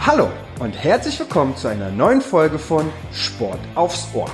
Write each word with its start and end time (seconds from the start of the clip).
Hallo 0.00 0.30
und 0.60 0.72
herzlich 0.72 1.20
willkommen 1.20 1.54
zu 1.58 1.68
einer 1.68 1.90
neuen 1.90 2.22
Folge 2.22 2.58
von 2.58 2.90
Sport 3.12 3.58
aufs 3.74 4.08
Ohr, 4.14 4.30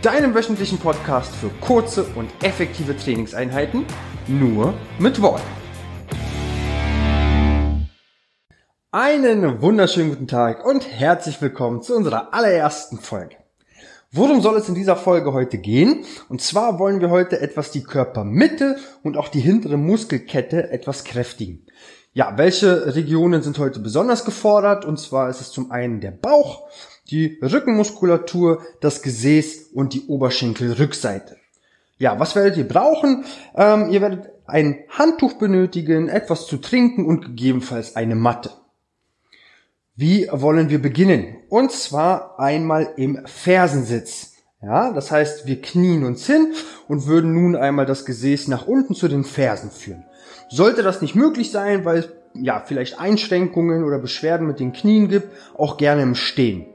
deinem 0.00 0.32
wöchentlichen 0.32 0.78
Podcast 0.78 1.34
für 1.34 1.48
kurze 1.60 2.04
und 2.14 2.30
effektive 2.44 2.96
Trainingseinheiten, 2.96 3.84
nur 4.28 4.74
mit 5.00 5.20
Worten. 5.20 5.42
Einen 8.92 9.60
wunderschönen 9.60 10.10
guten 10.10 10.28
Tag 10.28 10.64
und 10.64 10.88
herzlich 10.88 11.42
willkommen 11.42 11.82
zu 11.82 11.96
unserer 11.96 12.32
allerersten 12.32 12.98
Folge. 12.98 13.34
Worum 14.12 14.40
soll 14.40 14.56
es 14.56 14.68
in 14.68 14.76
dieser 14.76 14.94
Folge 14.94 15.32
heute 15.32 15.58
gehen? 15.58 16.04
Und 16.28 16.40
zwar 16.40 16.78
wollen 16.78 17.00
wir 17.00 17.10
heute 17.10 17.40
etwas 17.40 17.72
die 17.72 17.82
Körpermitte 17.82 18.76
und 19.02 19.16
auch 19.16 19.26
die 19.26 19.40
hintere 19.40 19.76
Muskelkette 19.76 20.70
etwas 20.70 21.02
kräftigen. 21.02 21.65
Ja, 22.16 22.32
welche 22.38 22.94
Regionen 22.94 23.42
sind 23.42 23.58
heute 23.58 23.78
besonders 23.78 24.24
gefordert? 24.24 24.86
Und 24.86 24.98
zwar 24.98 25.28
ist 25.28 25.42
es 25.42 25.50
zum 25.50 25.70
einen 25.70 26.00
der 26.00 26.12
Bauch, 26.12 26.62
die 27.10 27.38
Rückenmuskulatur, 27.42 28.62
das 28.80 29.02
Gesäß 29.02 29.72
und 29.74 29.92
die 29.92 30.06
Oberschenkelrückseite. 30.06 31.36
Ja, 31.98 32.18
was 32.18 32.34
werdet 32.34 32.56
ihr 32.56 32.66
brauchen? 32.66 33.26
Ähm, 33.54 33.90
ihr 33.90 34.00
werdet 34.00 34.30
ein 34.46 34.78
Handtuch 34.88 35.34
benötigen, 35.34 36.08
etwas 36.08 36.46
zu 36.46 36.56
trinken 36.56 37.04
und 37.04 37.20
gegebenenfalls 37.20 37.96
eine 37.96 38.14
Matte. 38.14 38.50
Wie 39.94 40.26
wollen 40.32 40.70
wir 40.70 40.80
beginnen? 40.80 41.36
Und 41.50 41.70
zwar 41.70 42.40
einmal 42.40 42.94
im 42.96 43.26
Fersensitz. 43.26 44.36
Ja, 44.62 44.90
das 44.90 45.10
heißt, 45.10 45.46
wir 45.46 45.60
knien 45.60 46.02
uns 46.02 46.26
hin 46.26 46.54
und 46.88 47.06
würden 47.06 47.34
nun 47.34 47.56
einmal 47.56 47.84
das 47.84 48.06
Gesäß 48.06 48.48
nach 48.48 48.66
unten 48.66 48.94
zu 48.94 49.06
den 49.06 49.22
Fersen 49.22 49.70
führen. 49.70 50.06
Sollte 50.48 50.82
das 50.82 51.02
nicht 51.02 51.14
möglich 51.14 51.50
sein, 51.50 51.84
weil 51.84 51.98
es 51.98 52.08
ja 52.34 52.62
vielleicht 52.64 53.00
Einschränkungen 53.00 53.84
oder 53.84 53.98
Beschwerden 53.98 54.46
mit 54.46 54.60
den 54.60 54.72
Knien 54.72 55.08
gibt, 55.08 55.28
auch 55.56 55.76
gerne 55.76 56.02
im 56.02 56.14
Stehen. 56.14 56.66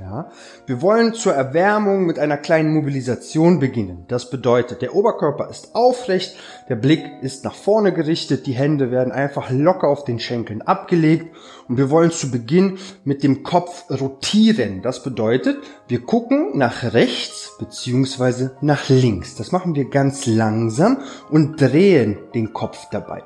Ja, 0.00 0.28
wir 0.66 0.82
wollen 0.82 1.14
zur 1.14 1.34
Erwärmung 1.34 2.04
mit 2.04 2.18
einer 2.18 2.36
kleinen 2.36 2.74
Mobilisation 2.74 3.60
beginnen. 3.60 4.04
Das 4.08 4.28
bedeutet, 4.28 4.82
der 4.82 4.94
Oberkörper 4.94 5.48
ist 5.48 5.76
aufrecht, 5.76 6.36
der 6.68 6.74
Blick 6.74 7.04
ist 7.22 7.44
nach 7.44 7.54
vorne 7.54 7.92
gerichtet, 7.92 8.46
die 8.46 8.54
Hände 8.54 8.90
werden 8.90 9.12
einfach 9.12 9.50
locker 9.50 9.88
auf 9.88 10.04
den 10.04 10.18
Schenkeln 10.18 10.62
abgelegt 10.62 11.34
und 11.68 11.78
wir 11.78 11.90
wollen 11.90 12.10
zu 12.10 12.32
Beginn 12.32 12.78
mit 13.04 13.22
dem 13.22 13.44
Kopf 13.44 13.84
rotieren. 13.88 14.82
Das 14.82 15.04
bedeutet, 15.04 15.58
wir 15.86 16.00
gucken 16.00 16.58
nach 16.58 16.92
rechts 16.92 17.52
beziehungsweise 17.60 18.56
nach 18.60 18.88
links. 18.88 19.36
Das 19.36 19.52
machen 19.52 19.76
wir 19.76 19.88
ganz 19.90 20.26
langsam 20.26 20.98
und 21.30 21.60
drehen 21.60 22.18
den 22.34 22.52
Kopf 22.52 22.88
dabei. 22.90 23.22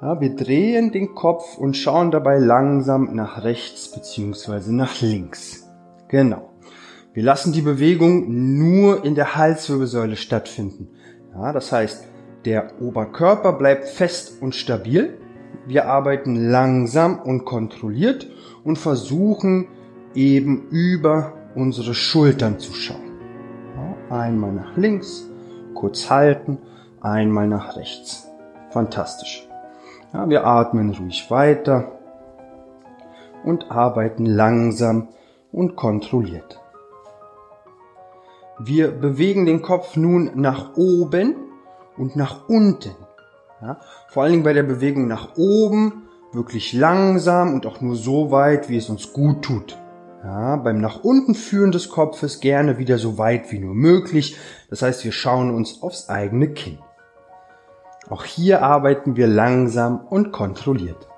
Ja, 0.00 0.20
wir 0.20 0.36
drehen 0.36 0.92
den 0.92 1.16
Kopf 1.16 1.58
und 1.58 1.76
schauen 1.76 2.12
dabei 2.12 2.38
langsam 2.38 3.16
nach 3.16 3.42
rechts 3.42 3.90
beziehungsweise 3.90 4.72
nach 4.72 5.00
links. 5.00 5.57
Genau. 6.08 6.50
Wir 7.12 7.22
lassen 7.22 7.52
die 7.52 7.62
Bewegung 7.62 8.56
nur 8.58 9.04
in 9.04 9.14
der 9.14 9.36
Halswirbelsäule 9.36 10.16
stattfinden. 10.16 10.88
Ja, 11.34 11.52
das 11.52 11.72
heißt, 11.72 12.04
der 12.44 12.80
Oberkörper 12.80 13.52
bleibt 13.52 13.88
fest 13.88 14.40
und 14.40 14.54
stabil. 14.54 15.18
Wir 15.66 15.86
arbeiten 15.86 16.50
langsam 16.50 17.18
und 17.20 17.44
kontrolliert 17.44 18.30
und 18.64 18.76
versuchen 18.78 19.68
eben 20.14 20.68
über 20.70 21.34
unsere 21.54 21.94
Schultern 21.94 22.58
zu 22.58 22.72
schauen. 22.72 23.18
Ja, 23.76 24.16
einmal 24.16 24.52
nach 24.52 24.76
links, 24.76 25.28
kurz 25.74 26.08
halten, 26.08 26.58
einmal 27.00 27.48
nach 27.48 27.76
rechts. 27.76 28.28
Fantastisch. 28.70 29.48
Ja, 30.12 30.28
wir 30.28 30.46
atmen 30.46 30.90
ruhig 30.90 31.30
weiter 31.30 31.98
und 33.44 33.70
arbeiten 33.70 34.24
langsam 34.24 35.08
und 35.52 35.76
kontrolliert. 35.76 36.60
Wir 38.58 38.90
bewegen 38.90 39.46
den 39.46 39.62
Kopf 39.62 39.96
nun 39.96 40.32
nach 40.34 40.76
oben 40.76 41.36
und 41.96 42.16
nach 42.16 42.48
unten. 42.48 42.94
Ja, 43.60 43.80
vor 44.08 44.22
allen 44.22 44.32
Dingen 44.32 44.44
bei 44.44 44.52
der 44.52 44.62
Bewegung 44.62 45.08
nach 45.08 45.36
oben 45.36 46.08
wirklich 46.32 46.72
langsam 46.72 47.54
und 47.54 47.66
auch 47.66 47.80
nur 47.80 47.96
so 47.96 48.30
weit, 48.30 48.68
wie 48.68 48.76
es 48.76 48.88
uns 48.88 49.12
gut 49.12 49.42
tut. 49.42 49.78
Ja, 50.24 50.56
beim 50.56 50.80
nach 50.80 51.04
unten 51.04 51.34
führen 51.34 51.70
des 51.70 51.88
Kopfes 51.88 52.40
gerne 52.40 52.78
wieder 52.78 52.98
so 52.98 53.18
weit 53.18 53.52
wie 53.52 53.60
nur 53.60 53.74
möglich. 53.74 54.36
Das 54.68 54.82
heißt, 54.82 55.04
wir 55.04 55.12
schauen 55.12 55.54
uns 55.54 55.82
aufs 55.82 56.08
eigene 56.08 56.48
Kinn. 56.48 56.78
Auch 58.10 58.24
hier 58.24 58.62
arbeiten 58.62 59.16
wir 59.16 59.26
langsam 59.26 60.00
und 60.00 60.32
kontrolliert. 60.32 61.08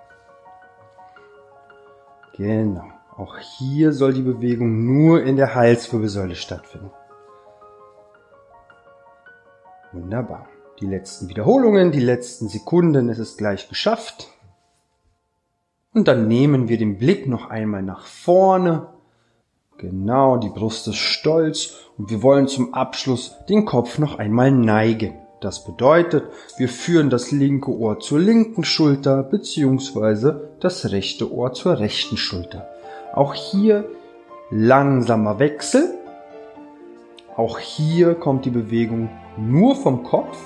Genau. 2.36 2.89
Auch 3.20 3.36
hier 3.36 3.92
soll 3.92 4.14
die 4.14 4.22
Bewegung 4.22 4.86
nur 4.86 5.22
in 5.22 5.36
der 5.36 5.54
Halswirbelsäule 5.54 6.34
stattfinden. 6.34 6.90
Wunderbar. 9.92 10.48
Die 10.80 10.86
letzten 10.86 11.28
Wiederholungen, 11.28 11.92
die 11.92 12.00
letzten 12.00 12.48
Sekunden, 12.48 13.10
es 13.10 13.18
ist 13.18 13.36
gleich 13.36 13.68
geschafft. 13.68 14.28
Und 15.92 16.08
dann 16.08 16.28
nehmen 16.28 16.70
wir 16.70 16.78
den 16.78 16.96
Blick 16.96 17.26
noch 17.26 17.50
einmal 17.50 17.82
nach 17.82 18.06
vorne. 18.06 18.86
Genau, 19.76 20.38
die 20.38 20.48
Brust 20.48 20.88
ist 20.88 20.96
stolz 20.96 21.74
und 21.98 22.08
wir 22.08 22.22
wollen 22.22 22.48
zum 22.48 22.72
Abschluss 22.72 23.36
den 23.50 23.66
Kopf 23.66 23.98
noch 23.98 24.18
einmal 24.18 24.50
neigen. 24.50 25.12
Das 25.42 25.66
bedeutet, 25.66 26.24
wir 26.56 26.70
führen 26.70 27.10
das 27.10 27.32
linke 27.32 27.70
Ohr 27.70 28.00
zur 28.00 28.18
linken 28.18 28.64
Schulter 28.64 29.22
beziehungsweise 29.22 30.52
das 30.60 30.90
rechte 30.90 31.30
Ohr 31.30 31.52
zur 31.52 31.78
rechten 31.80 32.16
Schulter. 32.16 32.66
Auch 33.12 33.34
hier 33.34 33.84
langsamer 34.50 35.38
Wechsel. 35.38 35.94
Auch 37.36 37.58
hier 37.58 38.14
kommt 38.14 38.44
die 38.44 38.50
Bewegung 38.50 39.08
nur 39.36 39.76
vom 39.76 40.02
Kopf. 40.04 40.38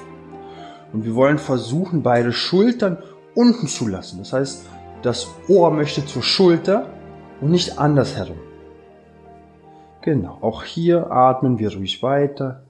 Und 0.93 1.05
wir 1.05 1.15
wollen 1.15 1.39
versuchen, 1.39 2.03
beide 2.03 2.33
Schultern 2.33 2.99
unten 3.35 3.67
zu 3.67 3.89
lassen. 3.89 4.19
Das 4.19 4.33
heißt, 4.33 4.67
das 5.03 5.29
Ohr 5.49 5.71
möchte 5.71 6.07
zur 6.07 6.23
Schulter 6.23 6.87
und 7.41 7.51
nicht 7.51 7.79
andersherum. 7.79 8.39
Genau, 10.03 10.39
auch 10.41 10.65
hier 10.65 11.11
atmen 11.11 11.59
wir 11.59 11.75
ruhig 11.75 12.03
weiter. 12.03 12.63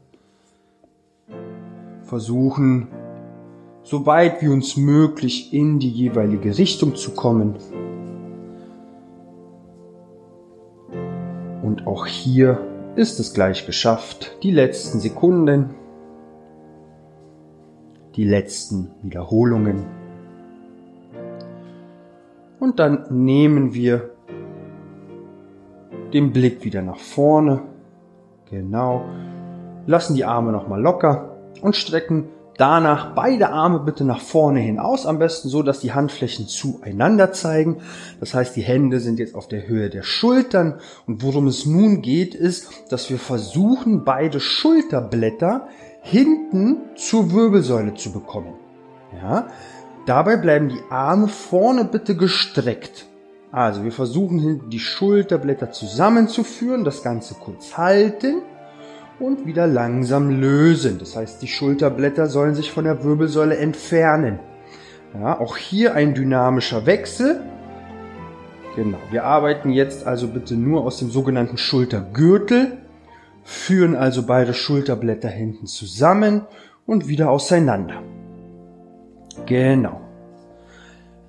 Versuchen, 2.04 2.88
so 3.82 4.06
weit 4.06 4.40
wie 4.40 4.48
uns 4.48 4.76
möglich 4.76 5.52
in 5.52 5.78
die 5.78 5.90
jeweilige 5.90 6.56
Richtung 6.56 6.94
zu 6.94 7.10
kommen. 7.10 7.56
Und 11.64 11.86
auch 11.86 12.04
hier 12.04 12.60
ist 12.94 13.18
es 13.18 13.32
gleich 13.32 13.64
geschafft. 13.64 14.36
Die 14.42 14.50
letzten 14.50 15.00
Sekunden, 15.00 15.70
die 18.16 18.24
letzten 18.24 18.90
Wiederholungen. 19.00 19.86
Und 22.60 22.78
dann 22.78 23.06
nehmen 23.08 23.72
wir 23.72 24.10
den 26.12 26.34
Blick 26.34 26.64
wieder 26.64 26.82
nach 26.82 26.98
vorne. 26.98 27.62
Genau. 28.50 29.06
Lassen 29.86 30.16
die 30.16 30.26
Arme 30.26 30.52
nochmal 30.52 30.82
locker 30.82 31.34
und 31.62 31.76
strecken 31.76 32.28
Danach 32.56 33.14
beide 33.14 33.50
Arme 33.50 33.80
bitte 33.80 34.04
nach 34.04 34.20
vorne 34.20 34.60
hinaus, 34.60 35.06
am 35.06 35.18
besten 35.18 35.48
so, 35.48 35.62
dass 35.62 35.80
die 35.80 35.92
Handflächen 35.92 36.46
zueinander 36.46 37.32
zeigen. 37.32 37.78
Das 38.20 38.32
heißt, 38.32 38.54
die 38.54 38.62
Hände 38.62 39.00
sind 39.00 39.18
jetzt 39.18 39.34
auf 39.34 39.48
der 39.48 39.66
Höhe 39.66 39.90
der 39.90 40.04
Schultern. 40.04 40.78
Und 41.06 41.22
worum 41.22 41.48
es 41.48 41.66
nun 41.66 42.00
geht, 42.00 42.34
ist, 42.34 42.68
dass 42.90 43.10
wir 43.10 43.18
versuchen, 43.18 44.04
beide 44.04 44.38
Schulterblätter 44.38 45.66
hinten 46.02 46.76
zur 46.94 47.32
Wirbelsäule 47.32 47.94
zu 47.94 48.12
bekommen. 48.12 48.54
Ja? 49.20 49.48
Dabei 50.06 50.36
bleiben 50.36 50.68
die 50.68 50.82
Arme 50.90 51.28
vorne 51.28 51.84
bitte 51.84 52.14
gestreckt. 52.16 53.06
Also 53.50 53.84
wir 53.84 53.92
versuchen 53.92 54.38
hinten 54.38 54.70
die 54.70 54.80
Schulterblätter 54.80 55.72
zusammenzuführen, 55.72 56.84
das 56.84 57.02
Ganze 57.02 57.34
kurz 57.34 57.76
halten 57.76 58.42
und 59.18 59.46
wieder 59.46 59.66
langsam 59.66 60.40
lösen. 60.40 60.98
Das 60.98 61.16
heißt, 61.16 61.42
die 61.42 61.48
Schulterblätter 61.48 62.26
sollen 62.26 62.54
sich 62.54 62.70
von 62.70 62.84
der 62.84 63.04
Wirbelsäule 63.04 63.56
entfernen. 63.56 64.38
Ja, 65.14 65.38
auch 65.38 65.56
hier 65.56 65.94
ein 65.94 66.14
dynamischer 66.14 66.86
Wechsel. 66.86 67.40
Genau, 68.74 68.98
wir 69.10 69.24
arbeiten 69.24 69.70
jetzt 69.70 70.06
also 70.06 70.26
bitte 70.26 70.54
nur 70.54 70.84
aus 70.84 70.98
dem 70.98 71.10
sogenannten 71.10 71.56
Schultergürtel, 71.56 72.78
führen 73.44 73.94
also 73.94 74.26
beide 74.26 74.52
Schulterblätter 74.52 75.28
hinten 75.28 75.66
zusammen 75.66 76.42
und 76.84 77.06
wieder 77.06 77.30
auseinander. 77.30 78.02
Genau. 79.46 80.00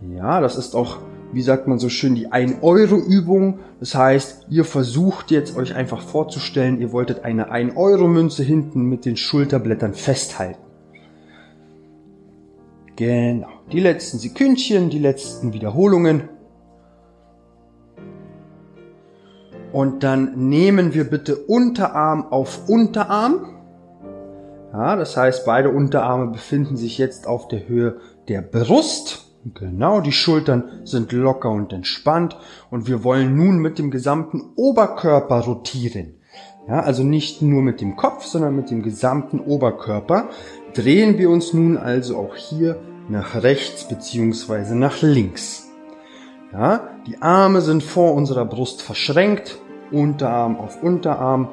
Ja, 0.01 0.41
das 0.41 0.55
ist 0.55 0.75
auch 0.75 0.97
wie 1.31 1.41
sagt 1.41 1.67
man 1.67 1.79
so 1.79 1.89
schön, 1.89 2.15
die 2.15 2.29
1-Euro-Übung. 2.29 3.59
Das 3.79 3.95
heißt, 3.95 4.47
ihr 4.49 4.63
versucht 4.63 5.31
jetzt 5.31 5.57
euch 5.57 5.75
einfach 5.75 6.01
vorzustellen, 6.01 6.79
ihr 6.79 6.91
wolltet 6.91 7.23
eine 7.23 7.51
1-Euro-Münze 7.51 8.43
hinten 8.43 8.83
mit 8.83 9.05
den 9.05 9.17
Schulterblättern 9.17 9.93
festhalten. 9.93 10.59
Genau. 12.95 13.49
Die 13.71 13.81
letzten 13.81 14.19
Sekündchen, 14.19 14.89
die 14.89 14.99
letzten 14.99 15.53
Wiederholungen. 15.53 16.29
Und 19.73 20.03
dann 20.03 20.47
nehmen 20.47 20.93
wir 20.93 21.03
bitte 21.03 21.35
Unterarm 21.35 22.31
auf 22.31 22.69
Unterarm. 22.69 23.55
Ja, 24.71 24.95
das 24.95 25.17
heißt, 25.17 25.45
beide 25.45 25.69
Unterarme 25.69 26.31
befinden 26.31 26.77
sich 26.77 26.97
jetzt 26.97 27.27
auf 27.27 27.49
der 27.49 27.67
Höhe 27.67 27.97
der 28.29 28.41
Brust. 28.41 29.24
Genau, 29.53 30.01
die 30.01 30.11
Schultern 30.11 30.81
sind 30.85 31.11
locker 31.11 31.51
und 31.51 31.71
entspannt 31.71 32.35
und 32.71 32.87
wir 32.87 33.03
wollen 33.03 33.35
nun 33.35 33.59
mit 33.59 33.77
dem 33.77 33.91
gesamten 33.91 34.41
Oberkörper 34.55 35.41
rotieren. 35.41 36.15
Ja, 36.67 36.79
also 36.79 37.03
nicht 37.03 37.43
nur 37.43 37.61
mit 37.61 37.79
dem 37.79 37.95
Kopf, 37.95 38.25
sondern 38.25 38.55
mit 38.55 38.71
dem 38.71 38.81
gesamten 38.81 39.39
Oberkörper. 39.39 40.29
Drehen 40.73 41.19
wir 41.19 41.29
uns 41.29 41.53
nun 41.53 41.77
also 41.77 42.17
auch 42.17 42.35
hier 42.35 42.79
nach 43.07 43.43
rechts 43.43 43.87
beziehungsweise 43.87 44.75
nach 44.75 45.03
links. 45.03 45.69
Ja, 46.51 46.89
die 47.05 47.21
Arme 47.21 47.61
sind 47.61 47.83
vor 47.83 48.15
unserer 48.15 48.45
Brust 48.45 48.81
verschränkt, 48.81 49.59
Unterarm 49.91 50.57
auf 50.57 50.81
Unterarm 50.81 51.49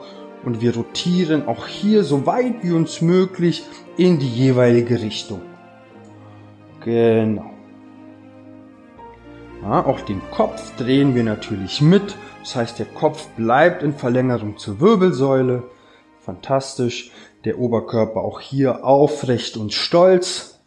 und 0.47 0.63
wir 0.63 0.75
rotieren 0.75 1.47
auch 1.47 1.67
hier 1.67 2.05
so 2.05 2.25
weit 2.25 2.63
wie 2.63 2.73
uns 2.73 3.03
möglich 3.03 3.65
in 3.99 4.19
die 4.19 4.31
jeweilige 4.31 5.03
Richtung. 5.03 5.43
Genau. 6.83 7.52
Ja, 9.63 9.87
auch 9.87 10.01
den 10.01 10.21
Kopf 10.33 10.75
drehen 10.77 11.15
wir 11.15 11.23
natürlich 11.23 11.81
mit. 11.81 12.17
Das 12.41 12.57
heißt, 12.57 12.81
der 12.81 12.87
Kopf 12.87 13.29
bleibt 13.37 13.85
in 13.85 13.95
Verlängerung 13.95 14.59
zur 14.59 14.81
Wirbelsäule. 14.81 15.63
Fantastisch. 16.19 17.13
Der 17.45 17.61
Oberkörper 17.61 18.21
auch 18.21 18.41
hier 18.41 18.85
aufrecht 18.85 19.57
und 19.57 19.73
stolz. 19.73 20.61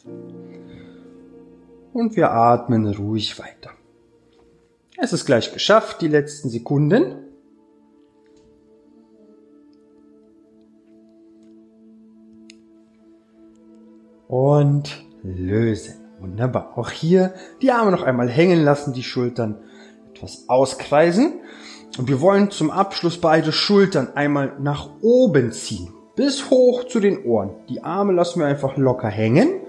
Und 1.92 2.16
wir 2.16 2.30
atmen 2.30 2.86
ruhig 2.94 3.38
weiter. 3.38 3.70
Es 4.96 5.12
ist 5.12 5.26
gleich 5.26 5.52
geschafft, 5.52 6.00
die 6.00 6.08
letzten 6.08 6.48
Sekunden. 6.48 7.16
Und 14.26 15.04
lösen. 15.22 16.05
Wunderbar. 16.20 16.72
Auch 16.76 16.90
hier 16.90 17.34
die 17.60 17.72
Arme 17.72 17.90
noch 17.90 18.02
einmal 18.02 18.28
hängen 18.28 18.64
lassen, 18.64 18.92
die 18.92 19.02
Schultern 19.02 19.58
etwas 20.14 20.48
auskreisen. 20.48 21.40
Und 21.98 22.08
wir 22.08 22.20
wollen 22.20 22.50
zum 22.50 22.70
Abschluss 22.70 23.20
beide 23.20 23.52
Schultern 23.52 24.08
einmal 24.14 24.54
nach 24.58 24.88
oben 25.02 25.52
ziehen. 25.52 25.92
Bis 26.14 26.50
hoch 26.50 26.84
zu 26.84 27.00
den 27.00 27.24
Ohren. 27.24 27.50
Die 27.68 27.84
Arme 27.84 28.12
lassen 28.12 28.40
wir 28.40 28.46
einfach 28.46 28.76
locker 28.76 29.08
hängen. 29.08 29.60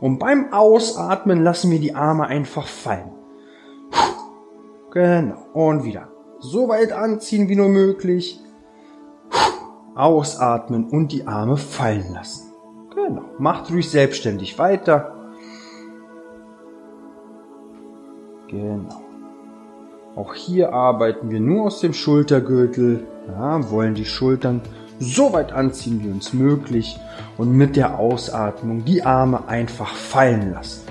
Und 0.00 0.18
beim 0.18 0.52
Ausatmen 0.52 1.42
lassen 1.44 1.70
wir 1.70 1.78
die 1.78 1.94
Arme 1.94 2.26
einfach 2.26 2.66
fallen. 2.66 3.12
Genau. 4.90 5.36
Und 5.52 5.84
wieder. 5.84 6.08
So 6.40 6.68
weit 6.68 6.92
anziehen 6.92 7.48
wie 7.48 7.56
nur 7.56 7.68
möglich. 7.68 8.40
Ausatmen 9.94 10.88
und 10.88 11.12
die 11.12 11.26
Arme 11.26 11.56
fallen 11.56 12.12
lassen. 12.12 12.52
Genau. 12.94 13.22
Macht 13.38 13.70
ruhig 13.70 13.88
selbstständig 13.90 14.58
weiter. 14.58 15.21
Genau. 18.52 19.02
Auch 20.14 20.34
hier 20.34 20.74
arbeiten 20.74 21.30
wir 21.30 21.40
nur 21.40 21.64
aus 21.64 21.80
dem 21.80 21.94
Schultergürtel, 21.94 23.06
ja, 23.28 23.70
wollen 23.70 23.94
die 23.94 24.04
Schultern 24.04 24.60
so 24.98 25.32
weit 25.32 25.52
anziehen 25.52 26.04
wie 26.04 26.10
uns 26.10 26.34
möglich 26.34 27.00
und 27.38 27.52
mit 27.52 27.76
der 27.76 27.98
Ausatmung 27.98 28.84
die 28.84 29.04
Arme 29.04 29.48
einfach 29.48 29.94
fallen 29.94 30.52
lassen. 30.52 30.82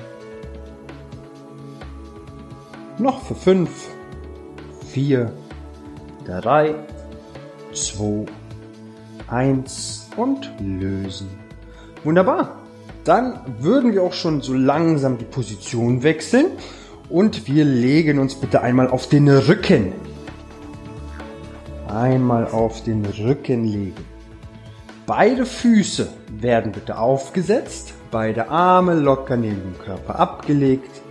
Noch 2.98 3.22
für 3.22 3.36
5, 3.36 3.70
4, 4.88 5.32
3, 6.26 6.76
2, 7.74 8.26
1 9.28 10.10
und 10.18 10.52
lösen. 10.60 11.30
Wunderbar. 12.04 12.58
Dann 13.04 13.40
würden 13.60 13.94
wir 13.94 14.02
auch 14.02 14.14
schon 14.14 14.42
so 14.42 14.54
langsam 14.54 15.20
die 15.20 15.26
Position 15.26 16.02
wechseln 16.02 16.48
und 17.12 17.48
wir 17.48 17.66
legen 17.66 18.20
uns 18.20 18.36
bitte 18.36 18.62
einmal 18.62 18.90
auf 18.90 19.08
den 19.08 19.28
Rücken. 19.28 19.94
Einmal 21.88 22.48
auf 22.48 22.84
den 22.84 23.06
Rücken 23.06 23.66
legen. 23.66 24.06
Beide 25.06 25.46
Füße 25.46 26.08
werden 26.40 26.72
bitte 26.72 26.98
aufgesetzt, 26.98 27.94
beide 28.12 28.50
Arme 28.50 28.94
locker 28.94 29.36
neben 29.36 29.62
dem 29.62 29.78
Körper 29.80 30.18
abgelegt. 30.18 31.02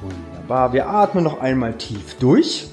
Wunderbar, 0.00 0.72
wir 0.72 0.88
atmen 0.88 1.24
noch 1.24 1.40
einmal 1.40 1.74
tief 1.74 2.14
durch 2.20 2.68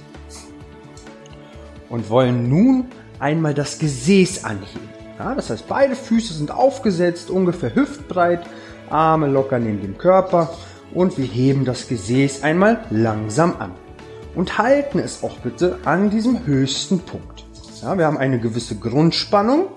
und 1.90 2.10
wollen 2.10 2.50
nun 2.50 2.86
einmal 3.18 3.56
das 3.56 3.80
Gesäß 3.80 4.44
anheben. 4.44 4.90
Ja, 5.18 5.34
das 5.34 5.50
heißt, 5.50 5.68
beide 5.68 5.96
Füße 5.96 6.36
sind 6.36 6.52
aufgesetzt, 6.52 7.32
ungefähr 7.32 7.74
hüftbreit, 7.74 8.42
Arme 8.92 9.28
locker 9.28 9.58
neben 9.58 9.82
dem 9.82 9.98
Körper 9.98 10.50
und 10.94 11.18
wir 11.18 11.26
heben 11.26 11.66
das 11.66 11.88
Gesäß 11.88 12.44
einmal 12.44 12.86
langsam 12.90 13.56
an 13.60 13.72
und 14.36 14.58
halten 14.58 15.00
es 15.00 15.24
auch 15.24 15.38
bitte 15.40 15.80
an 15.86 16.10
diesem 16.10 16.46
höchsten 16.46 17.00
Punkt. 17.00 17.46
Ja, 17.82 17.98
wir 17.98 18.06
haben 18.06 18.18
eine 18.18 18.40
gewisse 18.40 18.76
Grundspannung 18.76 19.68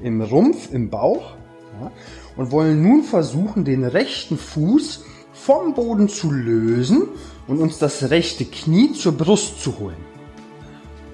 im 0.00 0.22
Rumpf, 0.22 0.72
im 0.72 0.90
Bauch 0.90 1.34
ja, 1.80 1.90
und 2.36 2.52
wollen 2.52 2.82
nun 2.82 3.02
versuchen, 3.02 3.64
den 3.64 3.84
rechten 3.84 4.38
Fuß 4.38 5.04
vom 5.32 5.74
Boden 5.74 6.08
zu 6.08 6.30
lösen 6.30 7.08
und 7.46 7.58
uns 7.58 7.78
das 7.78 8.10
rechte 8.10 8.44
Knie 8.44 8.92
zur 8.92 9.12
Brust 9.12 9.62
zu 9.62 9.78
holen. 9.78 9.96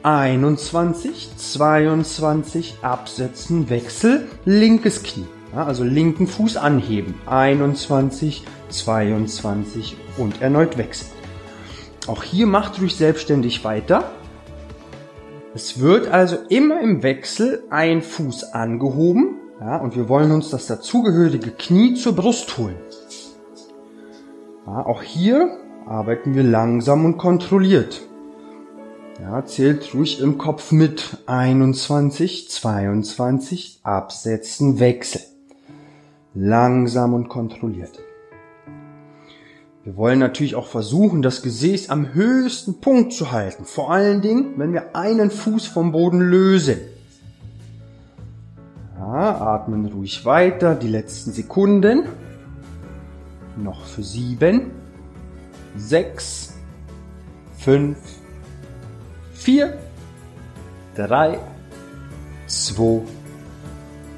21, 0.02 1.30
22, 1.36 2.76
absetzen, 2.82 3.70
Wechsel, 3.70 4.26
linkes 4.44 5.02
Knie. 5.02 5.24
Ja, 5.54 5.64
also 5.64 5.82
linken 5.82 6.26
Fuß 6.26 6.58
anheben. 6.58 7.14
21, 7.24 8.44
22 8.74 9.96
und 10.18 10.42
erneut 10.42 10.76
wechseln. 10.78 11.10
Auch 12.06 12.22
hier 12.22 12.46
macht 12.46 12.80
ruhig 12.80 12.96
selbstständig 12.96 13.64
weiter. 13.64 14.10
Es 15.54 15.80
wird 15.80 16.08
also 16.08 16.36
immer 16.48 16.80
im 16.80 17.02
Wechsel 17.02 17.62
ein 17.70 18.02
Fuß 18.02 18.52
angehoben 18.52 19.36
ja, 19.60 19.76
und 19.76 19.96
wir 19.96 20.08
wollen 20.08 20.32
uns 20.32 20.50
das 20.50 20.66
dazugehörige 20.66 21.50
Knie 21.52 21.94
zur 21.94 22.14
Brust 22.14 22.58
holen. 22.58 22.76
Ja, 24.66 24.84
auch 24.84 25.02
hier 25.02 25.56
arbeiten 25.86 26.34
wir 26.34 26.42
langsam 26.42 27.04
und 27.04 27.18
kontrolliert. 27.18 28.02
Ja, 29.20 29.44
zählt 29.44 29.94
ruhig 29.94 30.20
im 30.20 30.38
Kopf 30.38 30.72
mit 30.72 31.18
21, 31.26 32.50
22, 32.50 33.80
absetzen, 33.84 34.80
wechseln. 34.80 35.24
Langsam 36.34 37.14
und 37.14 37.28
kontrolliert. 37.28 38.00
Wir 39.84 39.96
wollen 39.98 40.18
natürlich 40.18 40.54
auch 40.54 40.66
versuchen, 40.66 41.20
das 41.20 41.42
Gesäß 41.42 41.90
am 41.90 42.14
höchsten 42.14 42.80
Punkt 42.80 43.12
zu 43.12 43.32
halten. 43.32 43.66
Vor 43.66 43.92
allen 43.92 44.22
Dingen, 44.22 44.54
wenn 44.56 44.72
wir 44.72 44.96
einen 44.96 45.30
Fuß 45.30 45.66
vom 45.66 45.92
Boden 45.92 46.20
lösen. 46.20 46.78
Ja, 48.98 49.36
atmen 49.42 49.84
ruhig 49.84 50.24
weiter, 50.24 50.74
die 50.74 50.88
letzten 50.88 51.32
Sekunden. 51.32 52.04
Noch 53.58 53.84
für 53.84 54.02
sieben, 54.02 54.70
sechs, 55.76 56.54
fünf, 57.58 57.98
vier, 59.34 59.76
drei, 60.94 61.38
zwei, 62.46 63.02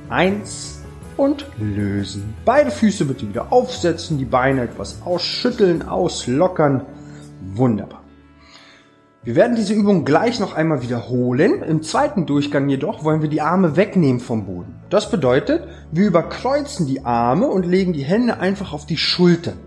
eins 0.09 0.76
und 1.17 1.47
lösen. 1.59 2.35
Beide 2.45 2.71
Füße 2.71 3.05
bitte 3.05 3.29
wieder 3.29 3.53
aufsetzen, 3.53 4.19
die 4.19 4.25
Beine 4.25 4.63
etwas 4.63 5.03
ausschütteln, 5.05 5.83
auslockern. 5.83 6.83
Wunderbar. 7.55 8.03
Wir 9.23 9.35
werden 9.35 9.57
diese 9.57 9.75
Übung 9.75 10.05
gleich 10.05 10.39
noch 10.39 10.55
einmal 10.55 10.83
wiederholen. 10.83 11.63
Im 11.63 11.83
zweiten 11.83 12.27
Durchgang 12.27 12.69
jedoch 12.69 13.03
wollen 13.03 13.23
wir 13.23 13.29
die 13.29 13.41
Arme 13.41 13.77
wegnehmen 13.77 14.21
vom 14.21 14.47
Boden. 14.47 14.77
Das 14.89 15.11
bedeutet, 15.11 15.67
wir 15.91 16.07
überkreuzen 16.07 16.87
die 16.87 17.05
Arme 17.05 17.49
und 17.49 17.67
legen 17.67 17.93
die 17.93 18.05
Hände 18.05 18.39
einfach 18.39 18.73
auf 18.73 18.87
die 18.87 18.97
Schultern. 18.97 19.59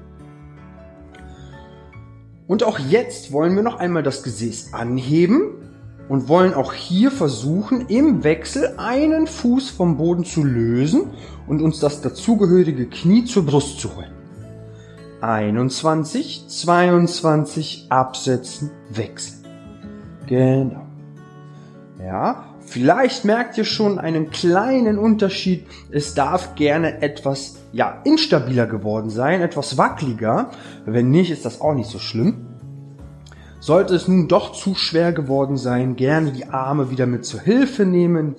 Und 2.48 2.64
auch 2.64 2.80
jetzt 2.80 3.34
wollen 3.34 3.56
wir 3.56 3.64
noch 3.64 3.80
einmal 3.80 4.02
das 4.02 4.24
Gesäß 4.24 4.74
anheben 4.74 5.69
und 6.10 6.28
wollen 6.28 6.54
auch 6.54 6.74
hier 6.74 7.12
versuchen, 7.12 7.88
im 7.88 8.24
Wechsel 8.24 8.76
einen 8.78 9.28
Fuß 9.28 9.70
vom 9.70 9.96
Boden 9.96 10.26
zu 10.26 10.44
lösen 10.44 11.04
und 11.48 11.62
uns 11.62 11.80
das 11.80 12.02
dazugehörige 12.02 12.88
Knie 12.88 13.24
zur 13.24 13.46
Brust 13.46 13.80
zu 13.80 13.96
holen. 13.96 14.12
21, 15.22 16.48
22, 16.48 17.86
absetzen, 17.90 18.72
wechseln. 18.90 19.46
Genau. 20.28 20.86
Ja, 22.00 22.50
Vielleicht 22.70 23.26
merkt 23.26 23.58
ihr 23.58 23.66
schon 23.66 23.98
einen 23.98 24.30
kleinen 24.30 25.00
Unterschied. 25.00 25.66
Es 25.90 26.14
darf 26.14 26.54
gerne 26.54 27.02
etwas, 27.02 27.58
ja, 27.74 28.00
instabiler 28.04 28.68
geworden 28.68 29.10
sein, 29.10 29.42
etwas 29.42 29.80
wackeliger. 29.80 30.52
Wenn 30.86 31.10
nicht, 31.10 31.32
ist 31.32 31.46
das 31.46 31.62
auch 31.62 31.74
nicht 31.74 31.90
so 31.90 31.98
schlimm. 31.98 32.49
Sollte 33.70 33.94
es 33.94 34.08
nun 34.08 34.28
doch 34.28 34.54
zu 34.54 34.74
schwer 34.74 35.14
geworden 35.14 35.56
sein, 35.56 35.96
gerne 35.96 36.32
die 36.32 36.46
Arme 36.46 36.90
wieder 36.90 37.06
mit 37.06 37.24
zur 37.24 37.40
Hilfe 37.40 37.86
nehmen. 37.86 38.36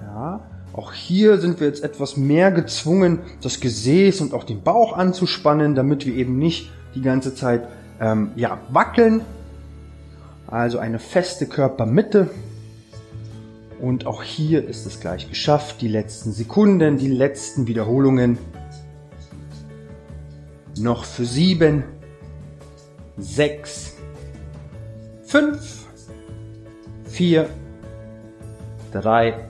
Ja, 0.00 0.40
auch 0.72 0.92
hier 0.92 1.38
sind 1.38 1.60
wir 1.60 1.68
jetzt 1.68 1.84
etwas 1.84 2.16
mehr 2.16 2.50
gezwungen, 2.50 3.20
das 3.40 3.60
Gesäß 3.60 4.20
und 4.20 4.34
auch 4.34 4.42
den 4.42 4.64
Bauch 4.64 4.96
anzuspannen, 4.96 5.76
damit 5.76 6.06
wir 6.06 6.16
eben 6.16 6.38
nicht 6.38 6.72
die 6.96 7.02
ganze 7.02 7.36
Zeit 7.36 7.68
ähm, 8.00 8.32
ja, 8.34 8.58
wackeln. 8.68 9.20
Also 10.48 10.78
eine 10.78 10.98
feste 10.98 11.46
Körpermitte. 11.46 12.28
Und 13.80 14.06
auch 14.06 14.24
hier 14.24 14.66
ist 14.66 14.86
es 14.86 14.98
gleich 14.98 15.28
geschafft. 15.28 15.80
Die 15.82 15.86
letzten 15.86 16.32
Sekunden, 16.32 16.98
die 16.98 17.06
letzten 17.06 17.68
Wiederholungen. 17.68 18.38
Noch 20.80 21.04
für 21.04 21.26
sieben, 21.26 21.84
sechs, 23.16 23.92
fünf, 25.32 25.86
vier, 27.06 27.48
drei, 28.92 29.48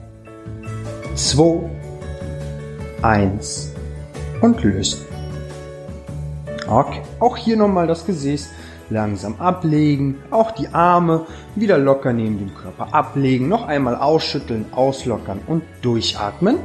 zwei, 1.13 1.69
eins 3.01 3.73
und 4.39 4.63
lösen. 4.63 5.01
Okay. 6.69 7.01
Auch 7.19 7.35
hier 7.35 7.57
nochmal 7.57 7.85
das 7.87 8.05
Gesäß 8.05 8.49
langsam 8.89 9.35
ablegen, 9.41 10.19
auch 10.31 10.51
die 10.51 10.69
Arme 10.69 11.25
wieder 11.55 11.77
locker 11.77 12.13
neben 12.13 12.37
dem 12.37 12.55
Körper 12.55 12.93
ablegen, 12.93 13.49
noch 13.49 13.67
einmal 13.67 13.97
ausschütteln, 13.97 14.67
auslockern 14.71 15.41
und 15.47 15.63
durchatmen, 15.81 16.59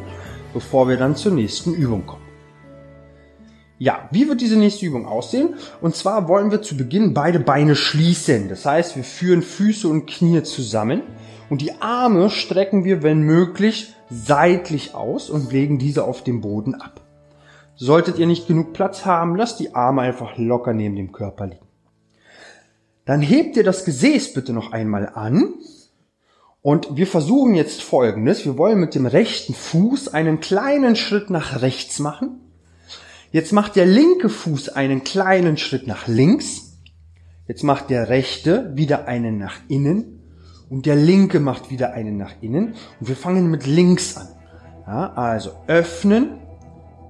bevor 0.55 0.89
wir 0.89 0.97
dann 0.97 1.17
zur 1.17 1.33
nächsten 1.33 1.75
Übung 1.75 2.07
kommen. 2.07 2.28
Ja, 3.79 4.09
wie 4.11 4.29
wird 4.29 4.41
diese 4.41 4.57
nächste 4.57 4.87
Übung 4.87 5.07
aussehen? 5.07 5.55
Und 5.81 5.95
zwar 5.95 6.29
wollen 6.29 6.51
wir 6.51 6.63
zu 6.63 6.77
Beginn 6.77 7.15
beide 7.15 7.39
Beine 7.39 7.77
schließen. 7.77 8.49
Das 8.49 8.67
heißt, 8.67 8.97
wir 8.97 9.05
führen 9.05 9.43
Füße 9.43 9.87
und 9.87 10.07
Knie 10.07 10.43
zusammen 10.43 11.03
und 11.49 11.61
die 11.63 11.81
Arme 11.81 12.29
strecken 12.29 12.85
wir, 12.85 13.03
wenn 13.03 13.21
möglich, 13.21 13.95
seitlich 14.11 14.95
aus 14.95 15.31
und 15.31 15.53
legen 15.53 15.79
diese 15.79 16.05
auf 16.05 16.25
dem 16.25 16.41
Boden 16.41 16.75
ab. 16.75 17.01
Solltet 17.77 18.19
ihr 18.19 18.27
nicht 18.27 18.49
genug 18.49 18.73
Platz 18.73 19.07
haben, 19.07 19.37
lasst 19.37 19.61
die 19.61 19.75
Arme 19.75 20.03
einfach 20.03 20.37
locker 20.37 20.73
neben 20.73 20.97
dem 20.97 21.13
Körper 21.13 21.47
liegen. 21.47 21.67
Dann 23.05 23.23
hebt 23.23 23.57
ihr 23.57 23.65
das 23.65 23.85
Gesäß 23.85 24.35
bitte 24.35 24.53
noch 24.53 24.73
einmal 24.73 25.09
an. 25.15 25.55
Und 26.61 26.97
wir 26.97 27.07
versuchen 27.07 27.55
jetzt 27.55 27.83
Folgendes. 27.83 28.45
Wir 28.45 28.59
wollen 28.59 28.81
mit 28.81 28.97
dem 28.97 29.07
rechten 29.07 29.55
Fuß 29.55 30.09
einen 30.09 30.41
kleinen 30.41 30.97
Schritt 30.97 31.31
nach 31.31 31.63
rechts 31.63 32.01
machen. 32.01 32.41
Jetzt 33.31 33.53
macht 33.53 33.77
der 33.77 33.85
linke 33.85 34.29
Fuß 34.29 34.71
einen 34.71 35.05
kleinen 35.05 35.59
Schritt 35.59 35.87
nach 35.87 36.07
links. 36.07 36.79
Jetzt 37.47 37.63
macht 37.63 37.91
der 37.91 38.09
rechte 38.09 38.73
wieder 38.75 39.07
einen 39.07 39.39
nach 39.39 39.57
innen. 39.69 40.23
Und 40.71 40.87
der 40.87 40.97
linke 40.97 41.41
macht 41.41 41.71
wieder 41.71 41.93
einen 41.93 42.17
nach 42.17 42.35
innen. 42.41 42.75
Und 43.01 43.09
wir 43.09 43.17
fangen 43.17 43.51
mit 43.51 43.67
links 43.67 44.17
an. 44.17 44.29
Ja, 44.87 45.13
also 45.13 45.51
öffnen, 45.67 46.39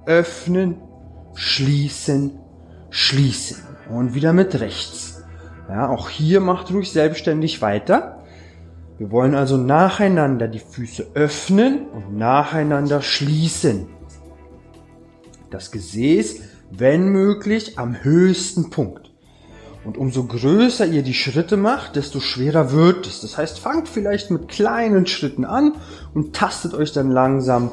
öffnen, 0.06 0.76
schließen, 1.34 2.38
schließen. 2.90 3.62
Und 3.88 4.14
wieder 4.14 4.32
mit 4.32 4.58
rechts. 4.60 5.22
Ja, 5.68 5.88
auch 5.88 6.08
hier 6.08 6.40
macht 6.40 6.72
ruhig 6.72 6.90
selbstständig 6.90 7.62
weiter. 7.62 8.24
Wir 8.98 9.12
wollen 9.12 9.36
also 9.36 9.56
nacheinander 9.56 10.48
die 10.48 10.58
Füße 10.58 11.12
öffnen 11.14 11.86
und 11.88 12.16
nacheinander 12.16 13.02
schließen. 13.02 13.86
Das 15.50 15.70
Gesäß, 15.70 16.40
wenn 16.70 17.08
möglich, 17.08 17.78
am 17.78 18.02
höchsten 18.02 18.70
Punkt. 18.70 19.10
Und 19.84 19.96
umso 19.96 20.24
größer 20.24 20.86
ihr 20.86 21.02
die 21.02 21.14
Schritte 21.14 21.56
macht, 21.56 21.96
desto 21.96 22.20
schwerer 22.20 22.72
wird 22.72 23.06
es. 23.06 23.20
Das 23.20 23.38
heißt, 23.38 23.58
fangt 23.58 23.88
vielleicht 23.88 24.30
mit 24.30 24.48
kleinen 24.48 25.06
Schritten 25.06 25.44
an 25.44 25.76
und 26.12 26.36
tastet 26.36 26.74
euch 26.74 26.92
dann 26.92 27.10
langsam, 27.10 27.70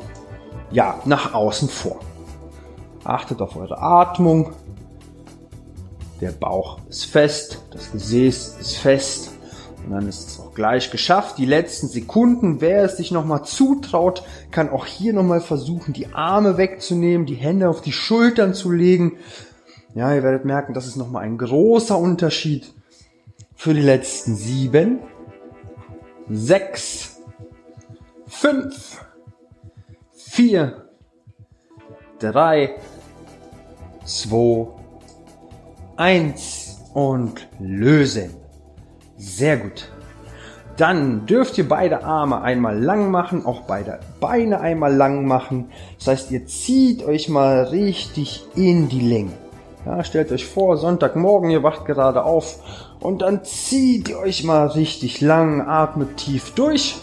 ja, 0.72 1.02
nach 1.06 1.34
außen 1.34 1.68
vor. 1.68 2.00
Achtet 3.04 3.42
auf 3.42 3.56
eure 3.58 3.82
Atmung, 3.82 4.54
der 6.22 6.32
Bauch 6.32 6.80
ist 6.90 7.06
fest, 7.06 7.62
das 7.72 7.92
Gesäß 7.92 8.58
ist 8.60 8.78
fest. 8.78 9.32
Und 9.86 9.92
dann 9.92 10.08
ist 10.10 10.30
es 10.30 10.40
auch 10.40 10.54
gleich 10.56 10.90
geschafft. 10.90 11.38
Die 11.38 11.46
letzten 11.46 11.88
Sekunden, 11.88 12.60
wer 12.60 12.84
es 12.84 12.98
sich 12.98 13.12
nochmal 13.12 13.46
zutraut, 13.46 14.24
kann 14.50 14.70
auch 14.70 14.88
hier 14.88 15.14
nochmal 15.14 15.42
versuchen, 15.42 15.94
die 15.94 16.08
Arme 16.14 16.58
wegzunehmen, 16.58 17.28
die 17.28 17.36
Hände 17.36 17.70
auf 17.70 17.82
die 17.82 17.92
Schultern 17.92 18.56
zu 18.56 18.72
legen. 18.72 19.18
Ja, 19.94 20.14
ihr 20.14 20.24
werdet 20.24 20.44
merken, 20.44 20.74
das 20.74 20.88
ist 20.88 20.96
nochmal 20.96 21.24
ein 21.24 21.38
großer 21.38 21.98
Unterschied 21.98 22.74
für 23.56 23.76
die 23.76 23.82
letzten 23.82 24.36
sieben, 24.36 25.00
sechs, 26.30 27.22
fünf, 28.26 29.06
vier, 30.12 30.90
drei, 32.18 32.76
zwei, 34.04 34.68
eins 35.96 36.80
und 36.96 37.48
lösen. 37.60 38.45
Sehr 39.18 39.58
gut. 39.58 39.90
Dann 40.78 41.26
dürft 41.26 41.58
ihr 41.58 41.70
beide 41.70 42.04
Arme 42.04 42.42
einmal 42.42 42.78
lang 42.78 43.10
machen, 43.10 43.46
auch 43.46 43.62
beide 43.62 44.00
Beine 44.20 44.60
einmal 44.60 44.94
lang 44.94 45.26
machen. 45.26 45.72
Das 46.00 46.08
heißt, 46.08 46.32
ihr 46.32 46.46
zieht 46.48 47.04
euch 47.06 47.30
mal 47.30 47.64
richtig 47.64 48.44
in 48.56 48.90
die 48.90 49.00
Länge. 49.00 49.32
Ja, 49.86 50.04
stellt 50.04 50.32
euch 50.32 50.46
vor, 50.46 50.78
Sonntagmorgen, 50.78 51.50
ihr 51.50 51.64
wacht 51.64 51.86
gerade 51.86 52.24
auf 52.24 52.60
und 53.00 53.22
dann 53.22 53.46
zieht 53.46 54.10
ihr 54.10 54.18
euch 54.18 54.44
mal 54.44 54.68
richtig 54.68 55.22
lang, 55.22 55.62
atmet 55.62 56.18
tief 56.18 56.54
durch. 56.56 56.98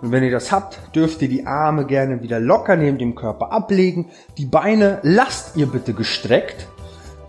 Und 0.00 0.10
wenn 0.10 0.24
ihr 0.24 0.30
das 0.30 0.52
habt, 0.52 0.78
dürft 0.94 1.20
ihr 1.22 1.28
die 1.28 1.46
Arme 1.46 1.84
gerne 1.84 2.22
wieder 2.22 2.40
locker 2.40 2.76
neben 2.76 2.96
dem 2.98 3.14
Körper 3.14 3.52
ablegen. 3.52 4.10
Die 4.38 4.46
Beine 4.46 5.00
lasst 5.02 5.56
ihr 5.56 5.66
bitte 5.66 5.94
gestreckt. 5.94 6.66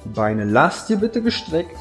Die 0.06 0.10
Beine 0.10 0.44
lasst 0.44 0.90
ihr 0.90 0.98
bitte 0.98 1.22
gestreckt. 1.22 1.76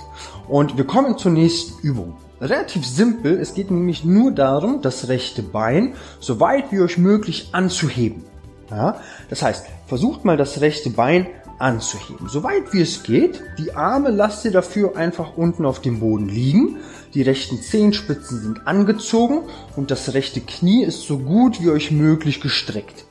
Und 0.48 0.76
wir 0.76 0.84
kommen 0.84 1.18
zur 1.18 1.32
nächsten 1.32 1.80
Übung. 1.86 2.16
Relativ 2.40 2.84
simpel. 2.84 3.38
Es 3.40 3.54
geht 3.54 3.70
nämlich 3.70 4.04
nur 4.04 4.32
darum, 4.32 4.82
das 4.82 5.08
rechte 5.08 5.42
Bein 5.42 5.94
so 6.18 6.40
weit 6.40 6.72
wie 6.72 6.80
euch 6.80 6.98
möglich 6.98 7.50
anzuheben. 7.52 8.24
Ja? 8.70 9.00
Das 9.30 9.42
heißt, 9.42 9.66
versucht 9.86 10.24
mal 10.24 10.36
das 10.36 10.60
rechte 10.60 10.90
Bein 10.90 11.28
anzuheben. 11.58 12.28
So 12.28 12.42
weit 12.42 12.72
wie 12.72 12.80
es 12.80 13.04
geht. 13.04 13.42
Die 13.58 13.74
Arme 13.74 14.10
lasst 14.10 14.44
ihr 14.44 14.50
dafür 14.50 14.96
einfach 14.96 15.36
unten 15.36 15.64
auf 15.64 15.80
dem 15.80 16.00
Boden 16.00 16.28
liegen. 16.28 16.78
Die 17.14 17.22
rechten 17.22 17.60
Zehenspitzen 17.60 18.40
sind 18.40 18.66
angezogen 18.66 19.42
und 19.76 19.90
das 19.90 20.14
rechte 20.14 20.40
Knie 20.40 20.82
ist 20.82 21.02
so 21.02 21.18
gut 21.18 21.62
wie 21.62 21.70
euch 21.70 21.90
möglich 21.90 22.40
gestreckt. 22.40 23.04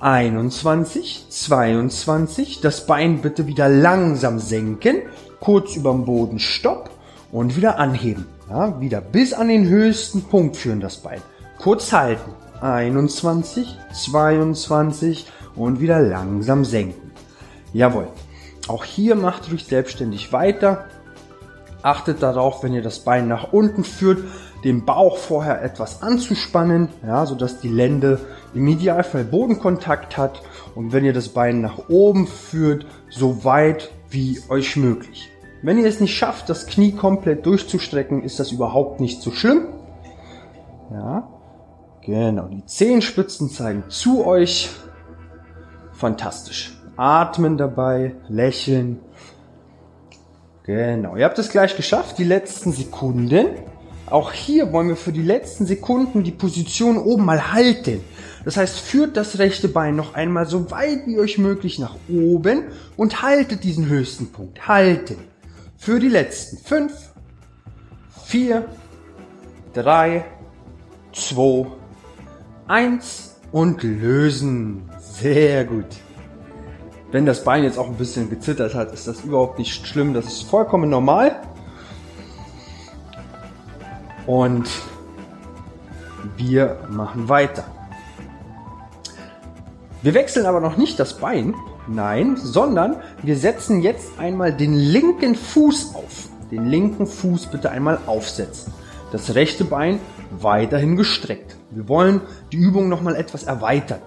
21, 0.00 1.26
22, 1.30 2.60
das 2.60 2.86
Bein 2.86 3.22
bitte 3.22 3.46
wieder 3.46 3.68
langsam 3.68 4.38
senken, 4.38 5.02
kurz 5.44 5.76
über 5.76 5.92
dem 5.92 6.06
Boden 6.06 6.38
stopp 6.38 6.90
und 7.30 7.56
wieder 7.56 7.78
anheben. 7.78 8.26
Ja, 8.48 8.80
wieder 8.80 9.00
bis 9.00 9.34
an 9.34 9.48
den 9.48 9.68
höchsten 9.68 10.22
Punkt 10.22 10.56
führen 10.56 10.80
das 10.80 10.96
Bein. 10.96 11.20
Kurz 11.58 11.92
halten. 11.92 12.32
21, 12.60 13.78
22 13.92 15.26
und 15.54 15.80
wieder 15.80 16.00
langsam 16.00 16.64
senken. 16.64 17.12
Jawohl. 17.74 18.08
Auch 18.68 18.84
hier 18.84 19.16
macht 19.16 19.50
ruhig 19.50 19.66
selbstständig 19.66 20.32
weiter. 20.32 20.86
Achtet 21.82 22.22
darauf, 22.22 22.62
wenn 22.62 22.72
ihr 22.72 22.80
das 22.80 23.00
Bein 23.00 23.28
nach 23.28 23.52
unten 23.52 23.84
führt, 23.84 24.24
den 24.64 24.86
Bauch 24.86 25.18
vorher 25.18 25.62
etwas 25.62 26.00
anzuspannen, 26.00 26.88
ja, 27.06 27.26
sodass 27.26 27.60
die 27.60 27.68
Lende 27.68 28.18
im 28.54 28.66
Idealfall 28.66 29.24
Bodenkontakt 29.24 30.16
hat 30.16 30.40
und 30.74 30.94
wenn 30.94 31.04
ihr 31.04 31.12
das 31.12 31.28
Bein 31.28 31.60
nach 31.60 31.90
oben 31.90 32.26
führt, 32.26 32.86
so 33.10 33.44
weit 33.44 33.90
wie 34.08 34.40
euch 34.48 34.76
möglich. 34.76 35.30
Wenn 35.64 35.78
ihr 35.78 35.86
es 35.86 35.98
nicht 35.98 36.14
schafft, 36.14 36.50
das 36.50 36.66
Knie 36.66 36.92
komplett 36.92 37.46
durchzustrecken, 37.46 38.22
ist 38.22 38.38
das 38.38 38.52
überhaupt 38.52 39.00
nicht 39.00 39.22
so 39.22 39.30
schlimm. 39.30 39.68
Ja, 40.92 41.26
genau. 42.02 42.48
Die 42.48 42.66
Zehenspitzen 42.66 43.48
zeigen 43.48 43.84
zu 43.88 44.26
euch. 44.26 44.68
Fantastisch. 45.94 46.78
Atmen 46.98 47.56
dabei, 47.56 48.14
lächeln. 48.28 49.00
Genau. 50.64 51.16
Ihr 51.16 51.24
habt 51.24 51.38
es 51.38 51.48
gleich 51.48 51.76
geschafft. 51.76 52.18
Die 52.18 52.24
letzten 52.24 52.72
Sekunden. 52.72 53.46
Auch 54.10 54.32
hier 54.32 54.70
wollen 54.70 54.88
wir 54.88 54.96
für 54.96 55.12
die 55.12 55.22
letzten 55.22 55.64
Sekunden 55.64 56.24
die 56.24 56.30
Position 56.30 56.98
oben 56.98 57.24
mal 57.24 57.54
halten. 57.54 58.04
Das 58.44 58.58
heißt, 58.58 58.78
führt 58.78 59.16
das 59.16 59.38
rechte 59.38 59.68
Bein 59.68 59.96
noch 59.96 60.12
einmal 60.12 60.44
so 60.44 60.70
weit 60.70 61.06
wie 61.06 61.18
euch 61.18 61.38
möglich 61.38 61.78
nach 61.78 61.96
oben 62.12 62.64
und 62.98 63.22
haltet 63.22 63.64
diesen 63.64 63.88
höchsten 63.88 64.30
Punkt. 64.30 64.68
Halten. 64.68 65.16
Für 65.84 66.00
die 66.00 66.08
letzten 66.08 66.56
fünf, 66.56 66.94
vier, 68.24 68.64
drei, 69.74 70.24
zwei, 71.12 71.66
eins 72.66 73.36
und 73.52 73.82
lösen. 73.82 74.88
Sehr 74.98 75.66
gut. 75.66 75.84
Wenn 77.12 77.26
das 77.26 77.44
Bein 77.44 77.64
jetzt 77.64 77.76
auch 77.76 77.88
ein 77.88 77.96
bisschen 77.96 78.30
gezittert 78.30 78.74
hat, 78.74 78.94
ist 78.94 79.06
das 79.06 79.24
überhaupt 79.24 79.58
nicht 79.58 79.86
schlimm. 79.86 80.14
Das 80.14 80.24
ist 80.24 80.44
vollkommen 80.44 80.88
normal. 80.88 81.42
Und 84.26 84.70
wir 86.38 86.78
machen 86.88 87.28
weiter. 87.28 87.66
Wir 90.04 90.12
wechseln 90.12 90.44
aber 90.44 90.60
noch 90.60 90.76
nicht 90.76 91.00
das 91.00 91.14
Bein, 91.14 91.54
nein, 91.88 92.36
sondern 92.36 92.96
wir 93.22 93.38
setzen 93.38 93.80
jetzt 93.80 94.18
einmal 94.18 94.52
den 94.52 94.74
linken 94.74 95.34
Fuß 95.34 95.94
auf. 95.94 96.28
Den 96.50 96.66
linken 96.66 97.06
Fuß 97.06 97.46
bitte 97.46 97.70
einmal 97.70 97.98
aufsetzen. 98.04 98.74
Das 99.12 99.34
rechte 99.34 99.64
Bein 99.64 100.00
weiterhin 100.30 100.96
gestreckt. 100.96 101.56
Wir 101.70 101.88
wollen 101.88 102.20
die 102.52 102.58
Übung 102.58 102.90
nochmal 102.90 103.16
etwas 103.16 103.44
erweitern. 103.44 104.00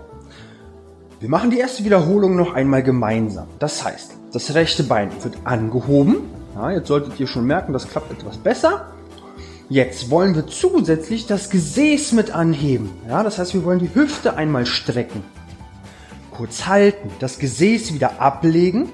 Wir 1.19 1.29
machen 1.29 1.49
die 1.49 1.57
erste 1.57 1.83
Wiederholung 1.83 2.35
noch 2.35 2.53
einmal 2.53 2.83
gemeinsam. 2.83 3.47
Das 3.57 3.83
heißt, 3.83 4.17
das 4.31 4.53
rechte 4.53 4.83
Bein 4.83 5.09
wird 5.23 5.35
angehoben. 5.45 6.17
Ja, 6.53 6.69
jetzt 6.69 6.89
solltet 6.89 7.19
ihr 7.19 7.25
schon 7.25 7.45
merken, 7.45 7.73
das 7.73 7.89
klappt 7.89 8.11
etwas 8.11 8.37
besser. 8.37 8.85
Jetzt 9.67 10.11
wollen 10.11 10.35
wir 10.35 10.45
zusätzlich 10.45 11.25
das 11.25 11.49
Gesäß 11.49 12.11
mit 12.11 12.29
anheben. 12.35 12.91
Ja, 13.09 13.23
das 13.23 13.39
heißt, 13.39 13.55
wir 13.55 13.65
wollen 13.65 13.79
die 13.79 13.95
Hüfte 13.95 14.37
einmal 14.37 14.67
strecken. 14.67 15.23
Kurz 16.37 16.67
halten, 16.67 17.09
das 17.17 17.39
Gesäß 17.39 17.95
wieder 17.95 18.21
ablegen, 18.21 18.89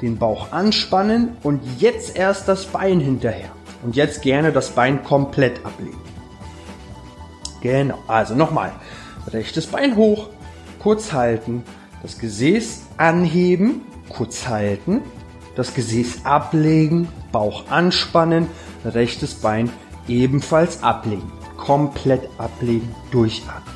den 0.00 0.16
Bauch 0.16 0.52
anspannen 0.52 1.36
und 1.42 1.60
jetzt 1.80 2.16
erst 2.16 2.46
das 2.46 2.66
Bein 2.66 3.00
hinterher. 3.00 3.50
Und 3.82 3.96
jetzt 3.96 4.22
gerne 4.22 4.52
das 4.52 4.70
Bein 4.70 5.02
komplett 5.02 5.66
ablegen. 5.66 5.98
Genau, 7.60 7.98
also 8.06 8.36
nochmal. 8.36 8.70
Rechtes 9.26 9.66
Bein 9.66 9.96
hoch, 9.96 10.28
kurz 10.78 11.12
halten, 11.12 11.64
das 12.02 12.20
Gesäß 12.20 12.82
anheben, 12.96 13.80
kurz 14.08 14.46
halten, 14.46 15.00
das 15.56 15.74
Gesäß 15.74 16.24
ablegen, 16.24 17.08
Bauch 17.32 17.68
anspannen, 17.70 18.46
rechtes 18.84 19.34
Bein 19.34 19.68
ebenfalls 20.06 20.84
ablegen. 20.84 21.32
Komplett 21.56 22.28
ablegen, 22.38 22.94
durchatmen. 23.10 23.74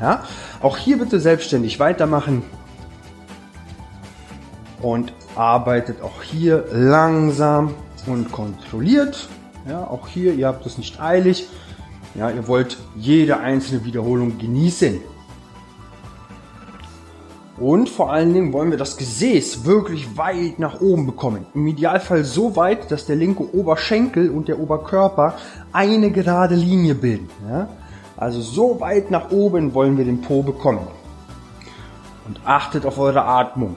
Ja? 0.00 0.24
Auch 0.66 0.78
hier 0.78 0.98
bitte 0.98 1.20
selbstständig 1.20 1.78
weitermachen 1.78 2.42
und 4.82 5.12
arbeitet 5.36 6.02
auch 6.02 6.24
hier 6.24 6.64
langsam 6.72 7.72
und 8.08 8.32
kontrolliert. 8.32 9.28
Ja, 9.68 9.86
auch 9.86 10.08
hier, 10.08 10.34
ihr 10.34 10.48
habt 10.48 10.66
es 10.66 10.76
nicht 10.76 11.00
eilig. 11.00 11.46
Ja, 12.16 12.30
ihr 12.30 12.48
wollt 12.48 12.78
jede 12.96 13.38
einzelne 13.38 13.84
Wiederholung 13.84 14.38
genießen. 14.38 14.98
Und 17.58 17.88
vor 17.88 18.12
allen 18.12 18.34
Dingen 18.34 18.52
wollen 18.52 18.72
wir 18.72 18.78
das 18.78 18.96
Gesäß 18.96 19.66
wirklich 19.66 20.16
weit 20.18 20.58
nach 20.58 20.80
oben 20.80 21.06
bekommen. 21.06 21.46
Im 21.54 21.68
Idealfall 21.68 22.24
so 22.24 22.56
weit, 22.56 22.90
dass 22.90 23.06
der 23.06 23.14
linke 23.14 23.54
Oberschenkel 23.54 24.30
und 24.30 24.48
der 24.48 24.58
Oberkörper 24.58 25.36
eine 25.72 26.10
gerade 26.10 26.56
Linie 26.56 26.96
bilden. 26.96 27.30
Ja? 27.48 27.68
Also 28.16 28.40
so 28.40 28.80
weit 28.80 29.10
nach 29.10 29.30
oben 29.30 29.74
wollen 29.74 29.98
wir 29.98 30.04
den 30.04 30.22
Po 30.22 30.42
bekommen. 30.42 30.86
Und 32.26 32.40
achtet 32.44 32.86
auf 32.86 32.98
eure 32.98 33.24
Atmung. 33.24 33.76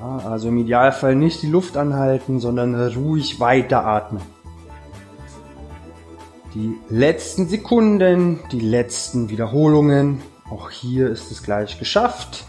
Ja, 0.00 0.28
also 0.28 0.48
im 0.48 0.58
Idealfall 0.58 1.14
nicht 1.14 1.42
die 1.42 1.46
Luft 1.46 1.76
anhalten, 1.76 2.40
sondern 2.40 2.74
ruhig 2.74 3.40
weiter 3.40 3.86
atmen. 3.86 4.20
Die 6.54 6.74
letzten 6.88 7.48
Sekunden, 7.48 8.40
die 8.50 8.60
letzten 8.60 9.28
Wiederholungen. 9.30 10.22
Auch 10.50 10.70
hier 10.70 11.08
ist 11.08 11.30
es 11.30 11.42
gleich 11.42 11.78
geschafft. 11.78 12.44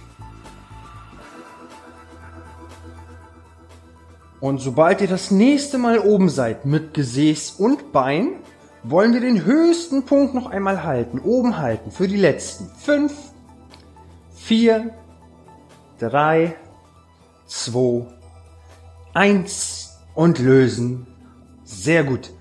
Und 4.39 4.59
sobald 4.59 5.01
ihr 5.01 5.07
das 5.07 5.31
nächste 5.31 5.77
Mal 5.77 5.99
oben 5.99 6.29
seid 6.29 6.65
mit 6.65 6.93
Gesäß 6.93 7.51
und 7.51 7.91
Bein, 7.91 8.35
wollen 8.89 9.13
wir 9.13 9.21
den 9.21 9.43
höchsten 9.43 10.03
Punkt 10.03 10.33
noch 10.33 10.47
einmal 10.47 10.83
halten, 10.83 11.19
oben 11.19 11.57
halten, 11.57 11.91
für 11.91 12.07
die 12.07 12.17
letzten. 12.17 12.69
Fünf, 12.77 13.13
vier, 14.35 14.93
drei, 15.99 16.55
zwei, 17.45 18.05
eins 19.13 19.97
und 20.15 20.39
lösen. 20.39 21.07
Sehr 21.63 22.03
gut. 22.03 22.31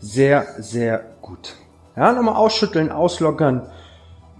Sehr, 0.00 0.46
sehr 0.58 1.04
gut. 1.20 1.56
Ja, 1.96 2.12
nochmal 2.12 2.36
ausschütteln, 2.36 2.92
auslockern. 2.92 3.68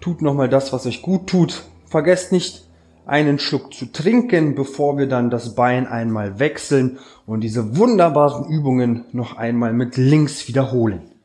Tut 0.01 0.23
nochmal 0.23 0.49
das, 0.49 0.73
was 0.73 0.87
euch 0.87 1.03
gut 1.03 1.29
tut. 1.29 1.65
Vergesst 1.87 2.31
nicht, 2.31 2.69
einen 3.07 3.39
Schluck 3.39 3.73
zu 3.73 3.87
trinken, 3.87 4.55
bevor 4.55 4.99
wir 4.99 5.09
dann 5.09 5.31
das 5.31 5.55
Bein 5.55 5.87
einmal 5.87 6.39
wechseln 6.39 6.99
und 7.27 7.41
diese 7.41 7.79
wunderbaren 7.79 8.45
Übungen 8.45 9.07
noch 9.13 9.37
einmal 9.37 9.73
mit 9.73 9.97
links 9.97 10.47
wiederholen. 10.47 11.18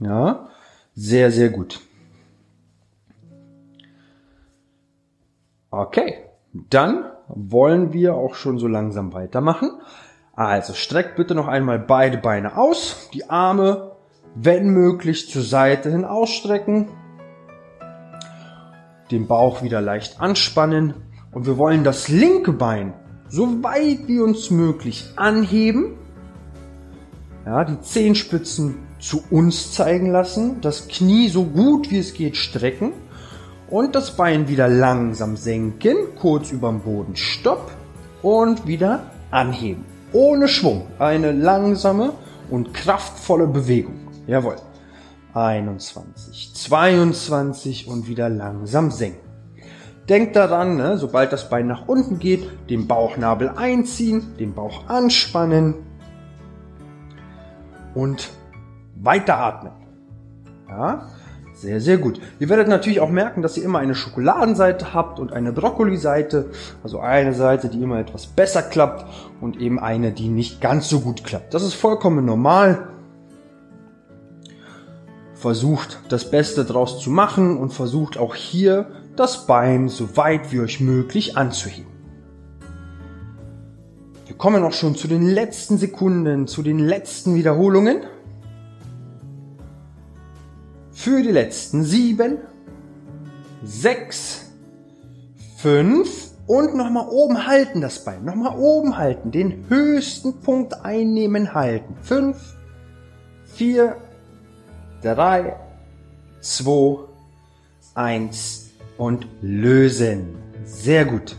Ja, 0.00 0.48
sehr, 0.94 1.30
sehr 1.30 1.50
gut. 1.50 1.80
Okay, 5.70 6.14
dann 6.52 7.04
wollen 7.28 7.92
wir 7.92 8.14
auch 8.14 8.34
schon 8.34 8.58
so 8.58 8.66
langsam 8.68 9.12
weitermachen. 9.12 9.70
Also 10.34 10.72
streckt 10.72 11.16
bitte 11.16 11.34
noch 11.34 11.48
einmal 11.48 11.78
beide 11.78 12.16
Beine 12.16 12.56
aus, 12.56 13.08
die 13.12 13.28
Arme, 13.28 13.92
wenn 14.34 14.68
möglich, 14.70 15.28
zur 15.28 15.42
Seite 15.42 15.90
hin 15.90 16.04
ausstrecken, 16.04 16.88
den 19.10 19.26
Bauch 19.26 19.62
wieder 19.62 19.80
leicht 19.80 20.20
anspannen 20.20 20.94
und 21.32 21.46
wir 21.46 21.58
wollen 21.58 21.82
das 21.82 22.08
linke 22.08 22.52
Bein 22.52 22.94
so 23.28 23.62
weit 23.62 24.06
wie 24.06 24.20
uns 24.20 24.50
möglich 24.50 25.12
anheben, 25.16 25.98
ja, 27.44 27.64
die 27.64 27.80
Zehenspitzen 27.80 28.87
zu 28.98 29.22
uns 29.30 29.72
zeigen 29.72 30.10
lassen, 30.10 30.60
das 30.60 30.88
Knie 30.88 31.28
so 31.28 31.44
gut 31.44 31.90
wie 31.90 31.98
es 31.98 32.14
geht 32.14 32.36
strecken 32.36 32.92
und 33.70 33.94
das 33.94 34.16
Bein 34.16 34.48
wieder 34.48 34.68
langsam 34.68 35.36
senken, 35.36 35.96
kurz 36.18 36.50
über 36.50 36.68
dem 36.70 36.80
Boden 36.80 37.16
stopp 37.16 37.70
und 38.22 38.66
wieder 38.66 39.10
anheben. 39.30 39.84
Ohne 40.12 40.48
Schwung. 40.48 40.86
Eine 40.98 41.32
langsame 41.32 42.12
und 42.50 42.72
kraftvolle 42.72 43.46
Bewegung. 43.46 43.96
Jawohl. 44.26 44.56
21, 45.34 46.54
22 46.54 47.86
und 47.86 48.08
wieder 48.08 48.28
langsam 48.28 48.90
senken. 48.90 49.28
Denkt 50.08 50.36
daran, 50.36 50.78
ne, 50.78 50.96
sobald 50.96 51.32
das 51.32 51.50
Bein 51.50 51.66
nach 51.66 51.86
unten 51.86 52.18
geht, 52.18 52.48
den 52.70 52.88
Bauchnabel 52.88 53.50
einziehen, 53.50 54.34
den 54.38 54.54
Bauch 54.54 54.88
anspannen 54.88 55.74
und 57.94 58.30
weiteratmen. 59.02 59.72
Ja, 60.68 61.08
sehr, 61.54 61.80
sehr 61.80 61.98
gut. 61.98 62.20
Ihr 62.38 62.48
werdet 62.48 62.68
natürlich 62.68 63.00
auch 63.00 63.10
merken, 63.10 63.42
dass 63.42 63.56
ihr 63.56 63.64
immer 63.64 63.80
eine 63.80 63.96
Schokoladenseite 63.96 64.94
habt 64.94 65.18
und 65.18 65.32
eine 65.32 65.52
Brokkoli-Seite. 65.52 66.50
Also 66.84 67.00
eine 67.00 67.34
Seite, 67.34 67.68
die 67.68 67.82
immer 67.82 67.98
etwas 67.98 68.26
besser 68.26 68.62
klappt 68.62 69.06
und 69.40 69.56
eben 69.56 69.80
eine, 69.80 70.12
die 70.12 70.28
nicht 70.28 70.60
ganz 70.60 70.88
so 70.88 71.00
gut 71.00 71.24
klappt. 71.24 71.54
Das 71.54 71.64
ist 71.64 71.74
vollkommen 71.74 72.24
normal. 72.24 72.90
Versucht 75.34 75.98
das 76.08 76.30
Beste 76.30 76.64
draus 76.64 77.00
zu 77.00 77.10
machen 77.10 77.56
und 77.56 77.72
versucht 77.72 78.18
auch 78.18 78.36
hier 78.36 78.86
das 79.16 79.46
Bein 79.46 79.88
so 79.88 80.16
weit 80.16 80.52
wie 80.52 80.60
euch 80.60 80.78
möglich 80.78 81.36
anzuheben. 81.36 81.90
Wir 84.26 84.36
kommen 84.36 84.62
auch 84.62 84.72
schon 84.72 84.94
zu 84.94 85.08
den 85.08 85.26
letzten 85.26 85.76
Sekunden, 85.76 86.46
zu 86.46 86.62
den 86.62 86.78
letzten 86.78 87.34
Wiederholungen 87.34 88.02
für 90.98 91.22
die 91.22 91.30
letzten 91.30 91.84
sieben, 91.84 92.38
sechs, 93.62 94.46
fünf 95.56 96.32
und 96.48 96.74
nochmal 96.74 97.06
oben 97.08 97.46
halten 97.46 97.80
das 97.80 98.04
Bein. 98.04 98.24
Nochmal 98.24 98.58
oben 98.58 98.98
halten. 98.98 99.30
Den 99.30 99.66
höchsten 99.68 100.40
Punkt 100.40 100.84
einnehmen, 100.84 101.54
halten. 101.54 101.94
Fünf, 102.02 102.36
vier, 103.54 103.96
drei, 105.00 105.54
zwei, 106.40 106.98
eins 107.94 108.70
und 108.96 109.28
lösen. 109.40 110.36
Sehr 110.64 111.04
gut. 111.04 111.36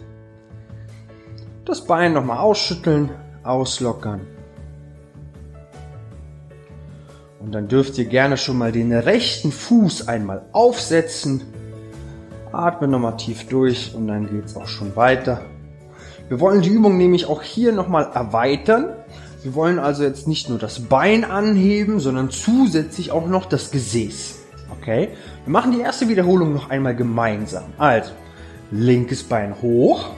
Das 1.66 1.86
Bein 1.86 2.14
nochmal 2.14 2.38
ausschütteln, 2.38 3.10
auslockern. 3.44 4.22
Und 7.40 7.54
dann 7.54 7.68
dürft 7.68 7.98
ihr 7.98 8.06
gerne 8.06 8.38
schon 8.38 8.58
mal 8.58 8.72
den 8.72 8.92
rechten 8.92 9.52
Fuß 9.52 10.08
einmal 10.08 10.44
aufsetzen. 10.52 11.42
Atme 12.52 12.88
nochmal 12.88 13.16
tief 13.18 13.48
durch 13.48 13.94
und 13.96 14.08
dann 14.08 14.30
geht's 14.30 14.56
auch 14.56 14.68
schon 14.68 14.96
weiter. 14.96 15.46
Wir 16.28 16.40
wollen 16.40 16.62
die 16.62 16.70
Übung 16.70 16.98
nämlich 16.98 17.28
auch 17.28 17.42
hier 17.42 17.72
nochmal 17.72 18.10
erweitern. 18.14 18.90
Wir 19.42 19.56
wollen 19.56 19.80
also 19.80 20.04
jetzt 20.04 20.28
nicht 20.28 20.50
nur 20.50 20.60
das 20.60 20.82
Bein 20.82 21.24
anheben, 21.24 22.00
sondern 22.00 22.30
zusätzlich 22.30 23.12
auch 23.12 23.28
noch 23.28 23.46
das 23.46 23.72
Gesäß. 23.72 24.40
Okay? 24.72 25.10
Wir 25.46 25.52
machen 25.52 25.72
die 25.72 25.80
erste 25.80 26.10
Wiederholung 26.10 26.54
noch 26.54 26.70
einmal 26.70 26.96
gemeinsam. 26.96 27.66
Also, 27.78 28.12
linkes 28.70 29.24
Bein 29.24 29.62
hoch. 29.62 30.10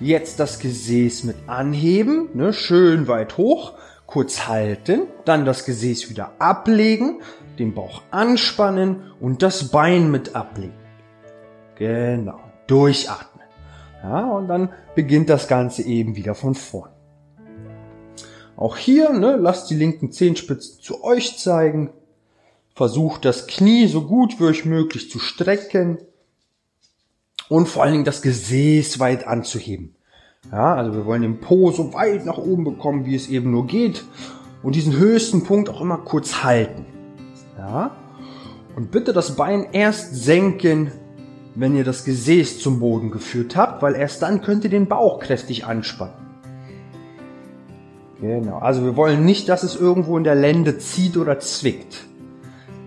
Jetzt 0.00 0.38
das 0.38 0.58
Gesäß 0.58 1.24
mit 1.24 1.36
anheben, 1.46 2.28
ne, 2.34 2.52
schön 2.52 3.06
weit 3.06 3.36
hoch, 3.36 3.74
kurz 4.10 4.48
halten, 4.48 5.02
dann 5.24 5.44
das 5.44 5.64
Gesäß 5.64 6.10
wieder 6.10 6.32
ablegen, 6.38 7.20
den 7.58 7.74
Bauch 7.74 8.02
anspannen 8.10 9.12
und 9.20 9.42
das 9.42 9.70
Bein 9.70 10.10
mit 10.10 10.34
ablegen. 10.34 10.74
Genau, 11.76 12.40
durchatmen. 12.66 13.46
Ja, 14.02 14.30
und 14.30 14.48
dann 14.48 14.70
beginnt 14.94 15.30
das 15.30 15.46
Ganze 15.48 15.82
eben 15.82 16.16
wieder 16.16 16.34
von 16.34 16.54
vorn. 16.54 16.90
Auch 18.56 18.76
hier, 18.76 19.10
ne, 19.10 19.36
lasst 19.36 19.70
die 19.70 19.74
linken 19.74 20.12
Zehenspitzen 20.12 20.80
zu 20.80 21.02
euch 21.02 21.38
zeigen. 21.38 21.90
Versucht 22.74 23.24
das 23.24 23.46
Knie 23.46 23.86
so 23.86 24.06
gut 24.06 24.38
wie 24.38 24.44
euch 24.44 24.64
möglich 24.64 25.10
zu 25.10 25.18
strecken. 25.18 25.98
Und 27.48 27.68
vor 27.68 27.82
allen 27.82 27.92
Dingen 27.92 28.04
das 28.04 28.22
Gesäß 28.22 29.00
weit 29.00 29.26
anzuheben. 29.26 29.96
Ja, 30.50 30.74
also 30.74 30.94
wir 30.94 31.06
wollen 31.06 31.22
den 31.22 31.38
Po 31.38 31.70
so 31.70 31.92
weit 31.94 32.24
nach 32.24 32.38
oben 32.38 32.64
bekommen, 32.64 33.06
wie 33.06 33.14
es 33.14 33.28
eben 33.28 33.50
nur 33.50 33.66
geht. 33.66 34.04
Und 34.62 34.74
diesen 34.74 34.96
höchsten 34.96 35.44
Punkt 35.44 35.68
auch 35.68 35.80
immer 35.80 35.98
kurz 35.98 36.42
halten. 36.42 36.86
Ja. 37.56 37.92
Und 38.74 38.90
bitte 38.90 39.12
das 39.12 39.36
Bein 39.36 39.66
erst 39.72 40.14
senken, 40.14 40.90
wenn 41.54 41.76
ihr 41.76 41.84
das 41.84 42.04
Gesäß 42.04 42.60
zum 42.60 42.80
Boden 42.80 43.10
geführt 43.10 43.56
habt, 43.56 43.82
weil 43.82 43.94
erst 43.94 44.22
dann 44.22 44.40
könnt 44.40 44.64
ihr 44.64 44.70
den 44.70 44.86
Bauch 44.86 45.20
kräftig 45.20 45.66
anspannen. 45.66 46.14
Genau, 48.20 48.58
also 48.58 48.84
wir 48.84 48.96
wollen 48.96 49.24
nicht, 49.24 49.48
dass 49.48 49.62
es 49.62 49.76
irgendwo 49.76 50.18
in 50.18 50.24
der 50.24 50.34
Lende 50.34 50.78
zieht 50.78 51.16
oder 51.16 51.38
zwickt. 51.38 52.04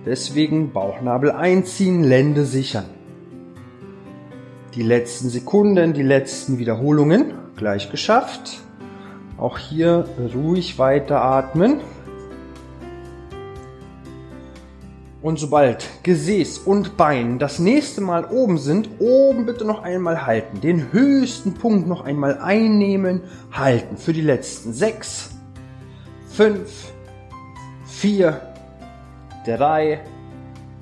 Deswegen 0.06 0.72
Bauchnabel 0.72 1.32
einziehen, 1.32 2.04
Lende 2.04 2.46
sichern. 2.46 2.86
Die 4.76 4.84
letzten 4.84 5.30
Sekunden, 5.30 5.94
die 5.94 6.04
letzten 6.04 6.60
Wiederholungen, 6.60 7.34
gleich 7.56 7.92
geschafft. 7.92 8.62
Auch 9.38 9.58
hier 9.58 10.06
ruhig 10.34 10.78
weiter 10.80 11.22
atmen. 11.22 11.82
Und 15.22 15.40
sobald 15.40 15.88
Gesäß 16.04 16.58
und 16.60 16.98
Bein 16.98 17.40
das 17.40 17.58
nächste 17.58 18.02
Mal 18.02 18.26
oben 18.26 18.58
sind, 18.58 18.90
oben 19.00 19.46
bitte 19.46 19.64
noch 19.64 19.82
einmal 19.82 20.26
halten. 20.26 20.60
Den 20.60 20.92
höchsten 20.92 21.54
Punkt 21.54 21.88
noch 21.88 22.04
einmal 22.04 22.40
einnehmen, 22.40 23.22
halten. 23.52 23.96
Für 23.96 24.12
die 24.12 24.22
letzten 24.22 24.74
sechs, 24.74 25.32
fünf, 26.30 26.92
vier, 27.86 28.42
drei, 29.46 30.02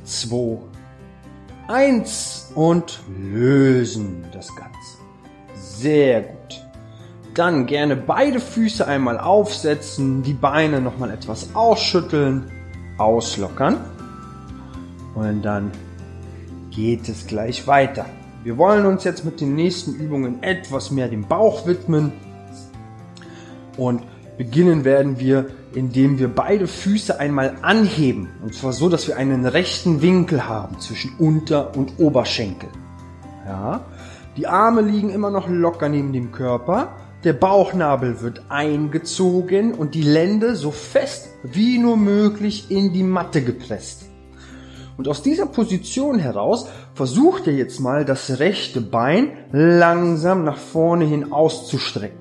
zwei, 0.04 0.58
eins 1.68 2.52
und 2.56 3.00
lösen 3.32 4.26
das 4.34 4.48
Ganze. 4.56 4.98
Sehr 5.54 6.22
gut. 6.22 6.61
Dann 7.34 7.66
gerne 7.66 7.96
beide 7.96 8.40
Füße 8.40 8.86
einmal 8.86 9.18
aufsetzen, 9.18 10.22
die 10.24 10.34
Beine 10.34 10.82
nochmal 10.82 11.12
etwas 11.12 11.56
ausschütteln, 11.56 12.52
auslockern. 12.98 13.78
Und 15.16 15.42
dann 15.42 15.72
geht 16.72 17.08
es 17.08 17.28
gleich 17.28 17.68
weiter. 17.68 18.06
Wir 18.44 18.58
wollen 18.58 18.86
uns 18.86 19.04
jetzt 19.04 19.24
mit 19.24 19.40
den 19.40 19.56
nächsten 19.56 19.94
Übungen 19.94 20.42
etwas 20.42 20.92
mehr 20.92 21.08
dem 21.08 21.28
Bauch 21.28 21.68
widmen. 21.68 22.12
Und 23.78 24.04
beginnen 24.38 24.84
werden 24.84 25.20
wir, 25.20 25.46
indem 25.74 26.20
wir 26.20 26.28
beide 26.28 26.68
Füße 26.68 27.20
einmal 27.20 27.56
anheben. 27.62 28.30
Und 28.42 28.56
zwar 28.56 28.74
so, 28.74 28.90
dass 28.90 29.08
wir 29.08 29.18
einen 29.18 29.46
rechten 29.46 30.02
Winkel 30.02 30.48
haben 30.48 30.80
zwischen 30.80 31.16
Unter- 31.18 31.78
und 31.78 32.00
Oberschenkel. 32.00 32.70
Ja. 33.46 33.86
Die 34.38 34.48
Arme 34.48 34.82
liegen 34.82 35.10
immer 35.10 35.30
noch 35.30 35.48
locker 35.48 35.90
neben 35.90 36.14
dem 36.14 36.32
Körper. 36.32 36.90
Der 37.24 37.34
Bauchnabel 37.34 38.22
wird 38.22 38.42
eingezogen 38.50 39.76
und 39.76 39.94
die 39.94 40.02
Lende 40.02 40.56
so 40.56 40.72
fest 40.72 41.30
wie 41.44 41.78
nur 41.78 41.96
möglich 41.96 42.72
in 42.72 42.94
die 42.94 43.04
Matte 43.04 43.44
gepresst. 43.44 44.06
Und 44.98 45.08
aus 45.08 45.22
dieser 45.22 45.46
Position 45.46 46.18
heraus 46.18 46.68
versucht 46.96 47.46
ihr 47.46 47.54
jetzt 47.54 47.80
mal 47.80 48.06
das 48.06 48.40
rechte 48.40 48.82
Bein 48.82 49.34
langsam 49.52 50.44
nach 50.44 50.58
vorne 50.58 51.06
hin 51.06 51.32
auszustrecken. 51.32 52.20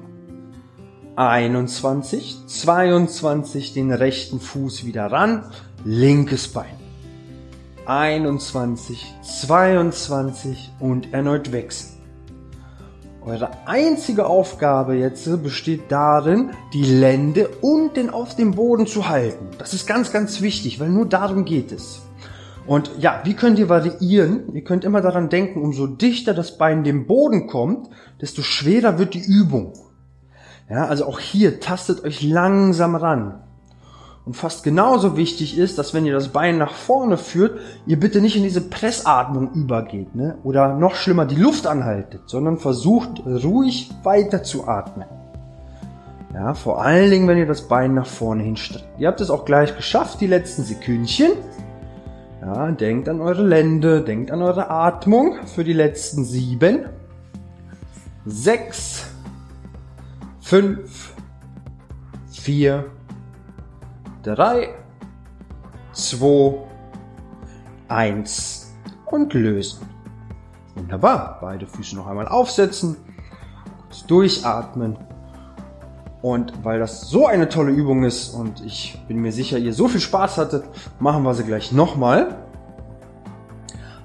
21, 1.17 2.47
22 2.47 3.73
den 3.73 3.93
rechten 3.93 4.39
Fuß 4.39 4.85
wieder 4.85 5.07
ran, 5.07 5.45
linkes 5.85 6.49
Bein. 6.49 6.77
21, 7.87 9.15
22 9.23 10.73
und 10.79 11.13
erneut 11.13 11.53
wechseln. 11.53 12.00
Eure 13.23 13.51
einzige 13.67 14.27
Aufgabe 14.27 14.95
jetzt 14.95 15.43
besteht 15.43 15.93
darin, 15.93 16.53
die 16.73 16.85
Lende 16.85 17.49
unten 17.61 18.09
auf 18.09 18.35
dem 18.35 18.53
Boden 18.53 18.87
zu 18.87 19.11
halten. 19.11 19.49
Das 19.59 19.75
ist 19.75 19.87
ganz, 19.87 20.11
ganz 20.11 20.41
wichtig, 20.41 20.81
weil 20.81 20.89
nur 20.89 21.05
darum 21.05 21.45
geht 21.45 21.71
es. 21.71 22.01
Und 22.67 22.91
ja, 22.99 23.21
wie 23.25 23.35
könnt 23.35 23.59
ihr 23.59 23.69
variieren? 23.69 24.55
Ihr 24.55 24.65
könnt 24.65 24.85
immer 24.85 25.03
daran 25.03 25.29
denken, 25.29 25.61
umso 25.61 25.87
dichter 25.87 26.33
das 26.33 26.57
Bein 26.57 26.83
dem 26.83 27.07
Boden 27.07 27.47
kommt, 27.47 27.91
desto 28.23 28.41
schwerer 28.41 28.99
wird 28.99 29.13
die 29.13 29.23
Übung. 29.23 29.75
Ja, 30.71 30.87
also 30.87 31.05
auch 31.05 31.21
hier 31.21 31.61
tastet 31.61 32.05
euch 32.05 32.23
langsam 32.23 32.95
ran. 32.95 33.43
Und 34.27 34.37
fast 34.37 34.63
genauso 34.63 35.17
wichtig 35.17 35.57
ist, 35.59 35.79
dass 35.79 35.95
wenn 35.95 36.05
ihr 36.05 36.13
das 36.13 36.29
Bein 36.29 36.59
nach 36.59 36.75
vorne 36.75 37.17
führt, 37.17 37.59
ihr 37.87 37.99
bitte 37.99 38.21
nicht 38.21 38.37
in 38.37 38.43
diese 38.43 38.61
Pressatmung 38.61 39.53
übergeht, 39.55 40.15
ne? 40.15 40.39
Oder 40.45 40.75
noch 40.77 40.95
schlimmer 40.95 41.25
die 41.25 41.37
Luft 41.37 41.67
anhaltet, 41.67 42.23
sondern 42.27 42.59
versucht 42.59 43.23
ruhig 43.27 43.91
weiter 44.03 44.43
zu 44.43 44.69
atmen. 44.69 45.07
Ja, 46.35 46.55
vor 46.55 46.83
allen 46.83 47.11
Dingen, 47.11 47.27
wenn 47.27 47.39
ihr 47.39 47.47
das 47.47 47.67
Bein 47.67 47.95
nach 47.95 48.07
vorne 48.07 48.45
hinstreckt. 48.45 48.87
Ihr 48.99 49.09
habt 49.09 49.21
es 49.21 49.31
auch 49.31 49.45
gleich 49.45 49.77
geschafft, 49.77 50.21
die 50.21 50.29
letzten 50.29 50.63
Sekündchen. 50.63 51.33
Ja, 52.41 52.71
denkt 52.71 53.09
an 53.09 53.21
eure 53.21 53.43
Lände, 53.43 54.03
denkt 54.03 54.31
an 54.31 54.43
eure 54.43 54.71
Atmung 54.71 55.47
für 55.47 55.65
die 55.65 55.73
letzten 55.73 56.25
sieben, 56.25 56.87
sechs, 58.25 59.07
fünf, 60.41 61.15
vier, 62.31 62.87
drei, 64.23 64.75
zwei, 65.93 66.59
eins 67.89 68.73
und 69.07 69.35
lösen. 69.35 69.89
Wunderbar. 70.75 71.39
Beide 71.41 71.67
Füße 71.67 71.97
noch 71.97 72.07
einmal 72.07 72.29
aufsetzen, 72.29 72.97
kurz 73.89 74.07
durchatmen 74.07 74.97
und 76.23 76.65
weil 76.65 76.79
das 76.79 77.09
so 77.09 77.27
eine 77.27 77.49
tolle 77.49 77.73
Übung 77.73 78.05
ist 78.05 78.35
und 78.35 78.65
ich 78.65 79.01
bin 79.09 79.23
mir 79.23 79.33
sicher, 79.33 79.59
ihr 79.59 79.73
so 79.73 79.89
viel 79.89 80.01
Spaß 80.01 80.39
hattet, 80.39 80.65
machen 80.99 81.23
wir 81.23 81.35
sie 81.35 81.45
gleich 81.45 81.73
nochmal. 81.73 82.37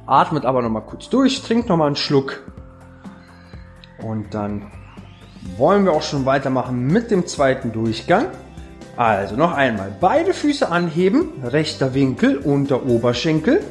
Atmet 0.06 0.46
aber 0.46 0.62
nochmal 0.62 0.84
kurz 0.84 1.10
durch, 1.10 1.42
trinkt 1.42 1.68
nochmal 1.68 1.88
einen 1.88 1.96
Schluck. 1.96 2.44
Und 4.02 4.34
dann 4.34 4.72
wollen 5.58 5.84
wir 5.84 5.92
auch 5.92 6.04
schon 6.04 6.26
weitermachen 6.26 6.88
mit 6.88 7.12
dem 7.12 7.26
zweiten 7.28 7.72
Durchgang. 7.72 8.28
Also 8.98 9.36
noch 9.36 9.52
einmal 9.52 9.94
beide 10.00 10.34
Füße 10.34 10.70
anheben, 10.70 11.30
rechter 11.44 11.94
Winkel, 11.94 12.38
unter 12.38 12.86
Oberschenkel. 12.86 13.62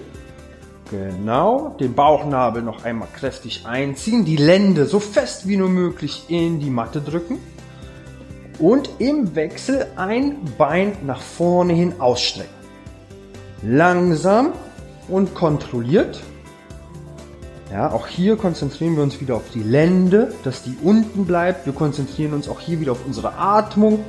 Genau, 0.91 1.75
den 1.81 1.95
Bauchnabel 1.95 2.63
noch 2.63 2.85
einmal 2.85 3.09
kräftig 3.17 3.65
einziehen, 3.67 4.27
die 4.27 4.37
Lände 4.37 4.85
so 4.85 5.01
fest 5.01 5.49
wie 5.49 5.57
nur 5.57 5.71
möglich 5.71 6.25
in 6.29 6.61
die 6.61 6.69
Matte 6.69 7.01
drücken 7.01 7.39
und 8.59 8.91
im 8.99 9.35
Wechsel 9.35 9.87
ein 9.97 10.37
Bein 10.59 10.93
nach 11.07 11.23
vorne 11.23 11.73
hin 11.73 11.95
ausstrecken. 12.01 12.53
Langsam 13.63 14.53
und 15.09 15.35
kontrolliert. 15.35 16.21
Ja, 17.73 17.91
auch 17.91 18.07
hier 18.07 18.37
konzentrieren 18.37 18.95
wir 18.95 19.03
uns 19.03 19.21
wieder 19.23 19.37
auf 19.37 19.51
die 19.53 19.63
Lände, 19.63 20.35
dass 20.45 20.63
die 20.63 20.77
unten 20.83 21.25
bleibt. 21.25 21.65
Wir 21.65 21.73
konzentrieren 21.73 22.35
uns 22.35 22.49
auch 22.49 22.61
hier 22.61 22.79
wieder 22.79 22.93
auf 22.93 23.07
unsere 23.07 23.37
Atmung. 23.37 24.05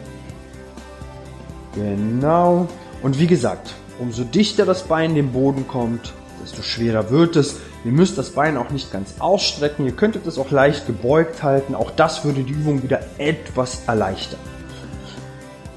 Genau. 1.75 2.67
Und 3.01 3.19
wie 3.19 3.27
gesagt, 3.27 3.73
umso 3.99 4.23
dichter 4.23 4.65
das 4.65 4.83
Bein 4.83 5.15
dem 5.15 5.31
Boden 5.31 5.67
kommt, 5.67 6.13
desto 6.43 6.61
schwerer 6.61 7.09
wird 7.09 7.35
es. 7.35 7.57
Ihr 7.83 7.91
müsst 7.91 8.17
das 8.17 8.31
Bein 8.31 8.57
auch 8.57 8.71
nicht 8.71 8.91
ganz 8.91 9.15
ausstrecken. 9.19 9.85
Ihr 9.85 9.91
könntet 9.91 10.25
es 10.25 10.37
auch 10.37 10.51
leicht 10.51 10.87
gebeugt 10.87 11.43
halten. 11.43 11.75
Auch 11.75 11.91
das 11.91 12.25
würde 12.25 12.43
die 12.43 12.53
Übung 12.53 12.81
wieder 12.83 13.01
etwas 13.17 13.83
erleichtern. 13.87 14.39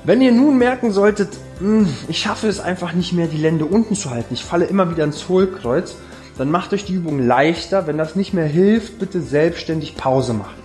Wenn 0.05 0.23
ihr 0.23 0.33
nun 0.33 0.57
merken 0.57 0.93
solltet, 0.93 1.29
hm, 1.59 1.87
ich 2.09 2.19
schaffe 2.19 2.49
es 2.49 2.61
einfach 2.61 2.93
nicht 2.93 3.13
mehr, 3.13 3.27
die 3.27 3.37
Lände 3.37 3.67
unten 3.67 3.95
zu 3.95 4.11
halten, 4.11 4.33
ich 4.33 4.45
falle 4.45 4.65
immer 4.65 4.91
wieder 4.91 5.05
ins 5.05 5.29
Hohlkreuz, 5.29 5.97
dann 6.39 6.51
macht 6.51 6.73
euch 6.73 6.85
die 6.85 6.95
Übung 6.95 7.19
leichter. 7.27 7.87
Wenn 7.87 7.99
das 7.99 8.17
nicht 8.17 8.33
mehr 8.33 8.47
hilft, 8.47 8.99
bitte 8.99 9.21
selbstständig 9.21 9.97
Pause 9.97 10.33
machen. 10.33 10.63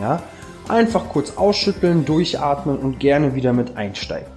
Ja? 0.00 0.22
Einfach 0.68 1.08
kurz 1.08 1.36
ausschütteln, 1.36 2.04
durchatmen 2.04 2.78
und 2.78 3.00
gerne 3.00 3.34
wieder 3.34 3.52
mit 3.52 3.76
einsteigen. 3.76 4.35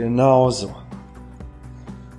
Ja, 0.00 0.06
genau 0.06 0.50
so. 0.50 0.74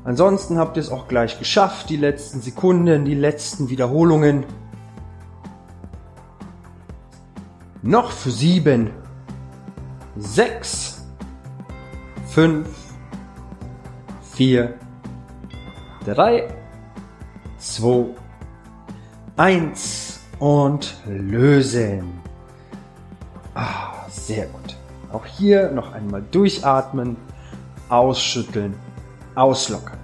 Ansonsten 0.03 0.57
habt 0.57 0.77
ihr 0.77 0.81
es 0.81 0.91
auch 0.91 1.07
gleich 1.07 1.39
geschafft, 1.39 1.89
die 1.89 1.97
letzten 1.97 2.41
Sekunden, 2.41 3.05
die 3.05 3.15
letzten 3.15 3.69
Wiederholungen. 3.69 4.45
Noch 7.81 8.11
für 8.11 8.29
sieben, 8.29 8.91
sechs, 10.15 11.03
fünf, 12.27 12.67
vier, 14.33 14.75
drei, 16.05 16.53
zwei, 17.57 18.05
eins 19.37 20.19
und 20.39 20.97
lösen. 21.07 22.21
Ah, 23.55 24.07
sehr 24.07 24.45
gut. 24.45 24.77
Auch 25.11 25.25
hier 25.25 25.71
noch 25.71 25.93
einmal 25.93 26.23
durchatmen, 26.31 27.17
ausschütteln 27.91 28.75
auslockern. 29.36 29.99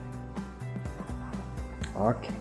Okay. 1.96 2.34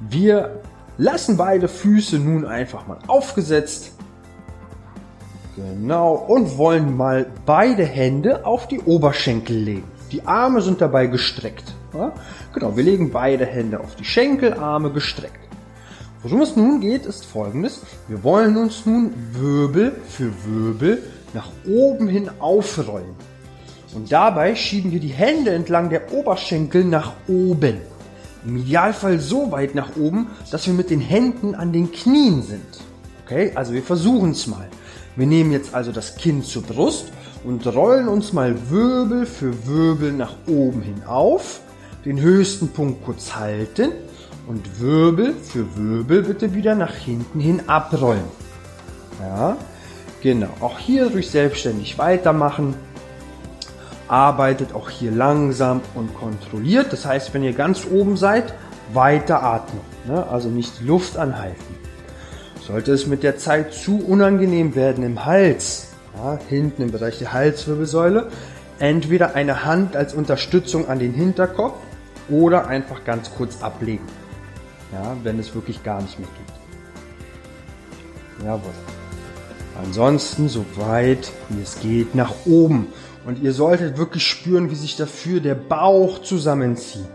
Wir 0.00 0.60
lassen 0.96 1.36
beide 1.36 1.68
Füße 1.68 2.18
nun 2.18 2.46
einfach 2.46 2.86
mal 2.86 2.98
aufgesetzt. 3.06 3.92
Genau. 5.56 6.14
Und 6.14 6.56
wollen 6.56 6.96
mal 6.96 7.26
beide 7.44 7.84
Hände 7.84 8.46
auf 8.46 8.68
die 8.68 8.80
Oberschenkel 8.80 9.56
legen. 9.56 9.90
Die 10.10 10.26
Arme 10.26 10.62
sind 10.62 10.80
dabei 10.80 11.06
gestreckt. 11.06 11.74
Ja? 11.92 12.12
Genau, 12.54 12.76
wir 12.76 12.84
legen 12.84 13.10
beide 13.10 13.46
Hände 13.46 13.80
auf 13.80 13.94
die 13.96 14.04
Schenkel, 14.04 14.54
Arme 14.54 14.90
gestreckt. 14.90 15.38
Worum 16.22 16.40
es 16.42 16.56
nun 16.56 16.80
geht, 16.80 17.04
ist 17.04 17.26
folgendes. 17.26 17.82
Wir 18.08 18.22
wollen 18.22 18.56
uns 18.56 18.86
nun 18.86 19.12
Wirbel 19.32 19.92
für 20.08 20.32
Wirbel 20.46 21.02
nach 21.34 21.50
oben 21.66 22.08
hin 22.08 22.30
aufrollen. 22.38 23.14
Und 23.94 24.10
dabei 24.10 24.54
schieben 24.54 24.90
wir 24.90 25.00
die 25.00 25.08
Hände 25.08 25.50
entlang 25.50 25.90
der 25.90 26.12
Oberschenkel 26.12 26.84
nach 26.84 27.12
oben. 27.28 27.78
Im 28.44 28.56
Idealfall 28.56 29.20
so 29.20 29.52
weit 29.52 29.74
nach 29.74 29.96
oben, 29.96 30.28
dass 30.50 30.66
wir 30.66 30.74
mit 30.74 30.90
den 30.90 31.00
Händen 31.00 31.54
an 31.54 31.72
den 31.72 31.92
Knien 31.92 32.42
sind. 32.42 32.80
Okay, 33.24 33.52
also 33.54 33.72
wir 33.72 33.82
versuchen 33.82 34.30
es 34.30 34.46
mal. 34.46 34.66
Wir 35.14 35.26
nehmen 35.26 35.52
jetzt 35.52 35.74
also 35.74 35.92
das 35.92 36.16
Kinn 36.16 36.42
zur 36.42 36.62
Brust 36.62 37.12
und 37.44 37.66
rollen 37.66 38.08
uns 38.08 38.32
mal 38.32 38.56
Wirbel 38.70 39.26
für 39.26 39.66
Wirbel 39.66 40.12
nach 40.12 40.34
oben 40.46 40.82
hin 40.82 41.02
auf. 41.06 41.60
Den 42.04 42.20
höchsten 42.20 42.68
Punkt 42.68 43.04
kurz 43.04 43.36
halten 43.36 43.92
und 44.48 44.80
Wirbel 44.80 45.34
für 45.34 45.66
Wirbel 45.76 46.22
bitte 46.22 46.54
wieder 46.54 46.74
nach 46.74 46.94
hinten 46.94 47.38
hin 47.38 47.62
abrollen. 47.68 48.24
Ja, 49.20 49.56
genau. 50.20 50.48
Auch 50.60 50.78
hier 50.78 51.10
durch 51.10 51.30
selbstständig 51.30 51.98
weitermachen 51.98 52.74
arbeitet 54.12 54.74
auch 54.74 54.90
hier 54.90 55.10
langsam 55.10 55.80
und 55.94 56.14
kontrolliert. 56.14 56.92
Das 56.92 57.06
heißt, 57.06 57.32
wenn 57.32 57.42
ihr 57.42 57.54
ganz 57.54 57.86
oben 57.90 58.18
seid, 58.18 58.52
weiter 58.92 59.42
atmen. 59.42 59.80
Ne? 60.06 60.26
Also 60.26 60.50
nicht 60.50 60.82
Luft 60.82 61.16
anhalten. 61.16 61.74
Sollte 62.60 62.92
es 62.92 63.06
mit 63.06 63.22
der 63.22 63.38
Zeit 63.38 63.72
zu 63.72 64.04
unangenehm 64.04 64.74
werden 64.74 65.02
im 65.02 65.24
Hals, 65.24 65.88
ja, 66.14 66.38
hinten 66.48 66.82
im 66.82 66.92
Bereich 66.92 67.18
der 67.18 67.32
Halswirbelsäule, 67.32 68.28
entweder 68.78 69.34
eine 69.34 69.64
Hand 69.64 69.96
als 69.96 70.12
Unterstützung 70.12 70.88
an 70.88 70.98
den 70.98 71.14
Hinterkopf 71.14 71.78
oder 72.28 72.66
einfach 72.66 73.04
ganz 73.04 73.30
kurz 73.34 73.62
ablegen. 73.62 74.04
Ja, 74.92 75.16
wenn 75.22 75.38
es 75.38 75.54
wirklich 75.54 75.82
gar 75.82 76.02
nicht 76.02 76.18
mehr 76.18 76.28
geht. 76.28 76.54
Jawohl. 78.46 78.74
Ansonsten 79.82 80.50
so 80.50 80.66
weit 80.76 81.32
wie 81.48 81.62
es 81.62 81.80
geht 81.80 82.14
nach 82.14 82.34
oben. 82.44 82.88
Und 83.24 83.42
ihr 83.42 83.52
solltet 83.52 83.98
wirklich 83.98 84.26
spüren, 84.26 84.70
wie 84.70 84.74
sich 84.74 84.96
dafür 84.96 85.40
der 85.40 85.54
Bauch 85.54 86.20
zusammenzieht. 86.20 87.06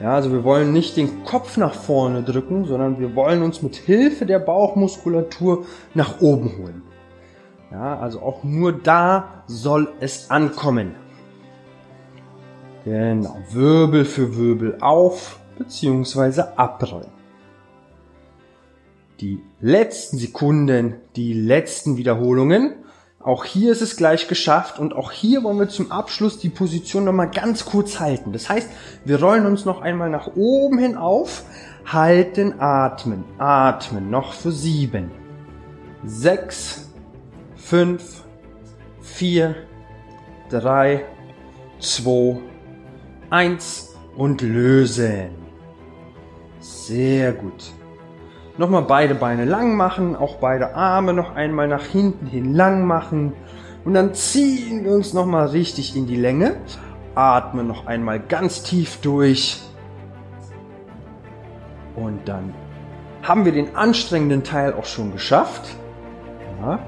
Ja, 0.00 0.14
also 0.14 0.32
wir 0.32 0.44
wollen 0.44 0.72
nicht 0.72 0.96
den 0.96 1.24
Kopf 1.24 1.58
nach 1.58 1.74
vorne 1.74 2.22
drücken, 2.22 2.64
sondern 2.64 2.98
wir 2.98 3.14
wollen 3.14 3.42
uns 3.42 3.60
mit 3.60 3.76
Hilfe 3.76 4.24
der 4.24 4.38
Bauchmuskulatur 4.38 5.66
nach 5.92 6.22
oben 6.22 6.56
holen. 6.56 6.82
Ja, 7.70 7.98
also 7.98 8.20
auch 8.20 8.42
nur 8.42 8.72
da 8.72 9.44
soll 9.46 9.92
es 10.00 10.30
ankommen. 10.30 10.94
Genau, 12.86 13.36
Wirbel 13.50 14.06
für 14.06 14.36
Wirbel 14.36 14.78
auf 14.80 15.38
bzw. 15.58 16.44
abrollen. 16.56 17.12
Die 19.20 19.42
letzten 19.60 20.16
Sekunden, 20.16 20.94
die 21.14 21.34
letzten 21.34 21.98
Wiederholungen 21.98 22.76
auch 23.22 23.44
hier 23.44 23.70
ist 23.70 23.82
es 23.82 23.96
gleich 23.96 24.28
geschafft 24.28 24.78
und 24.78 24.94
auch 24.94 25.12
hier 25.12 25.44
wollen 25.44 25.58
wir 25.58 25.68
zum 25.68 25.92
Abschluss 25.92 26.38
die 26.38 26.48
Position 26.48 27.04
nochmal 27.04 27.30
ganz 27.30 27.66
kurz 27.66 28.00
halten. 28.00 28.32
Das 28.32 28.48
heißt, 28.48 28.70
wir 29.04 29.22
rollen 29.22 29.44
uns 29.44 29.66
noch 29.66 29.82
einmal 29.82 30.08
nach 30.08 30.28
oben 30.36 30.78
hin 30.78 30.96
auf, 30.96 31.44
halten, 31.84 32.58
atmen, 32.60 33.24
atmen, 33.36 34.08
noch 34.08 34.32
für 34.32 34.52
sieben, 34.52 35.10
sechs, 36.02 36.88
fünf, 37.56 38.22
vier, 39.02 39.54
drei, 40.48 41.04
zwei, 41.78 42.38
eins 43.28 43.96
und 44.16 44.40
lösen. 44.40 45.28
Sehr 46.58 47.34
gut. 47.34 47.70
Nochmal 48.60 48.82
beide 48.82 49.14
Beine 49.14 49.46
lang 49.46 49.74
machen, 49.74 50.14
auch 50.14 50.36
beide 50.36 50.74
Arme 50.74 51.14
noch 51.14 51.34
einmal 51.34 51.66
nach 51.66 51.86
hinten 51.86 52.26
hin 52.26 52.52
lang 52.52 52.86
machen. 52.86 53.32
Und 53.86 53.94
dann 53.94 54.12
ziehen 54.12 54.84
wir 54.84 54.92
uns 54.92 55.14
nochmal 55.14 55.46
richtig 55.46 55.96
in 55.96 56.06
die 56.06 56.16
Länge. 56.16 56.56
Atmen 57.14 57.66
noch 57.66 57.86
einmal 57.86 58.20
ganz 58.20 58.62
tief 58.62 59.00
durch. 59.00 59.62
Und 61.96 62.28
dann 62.28 62.52
haben 63.22 63.46
wir 63.46 63.52
den 63.52 63.74
anstrengenden 63.76 64.44
Teil 64.44 64.74
auch 64.74 64.84
schon 64.84 65.10
geschafft. 65.10 65.74
Ja, 66.60 66.80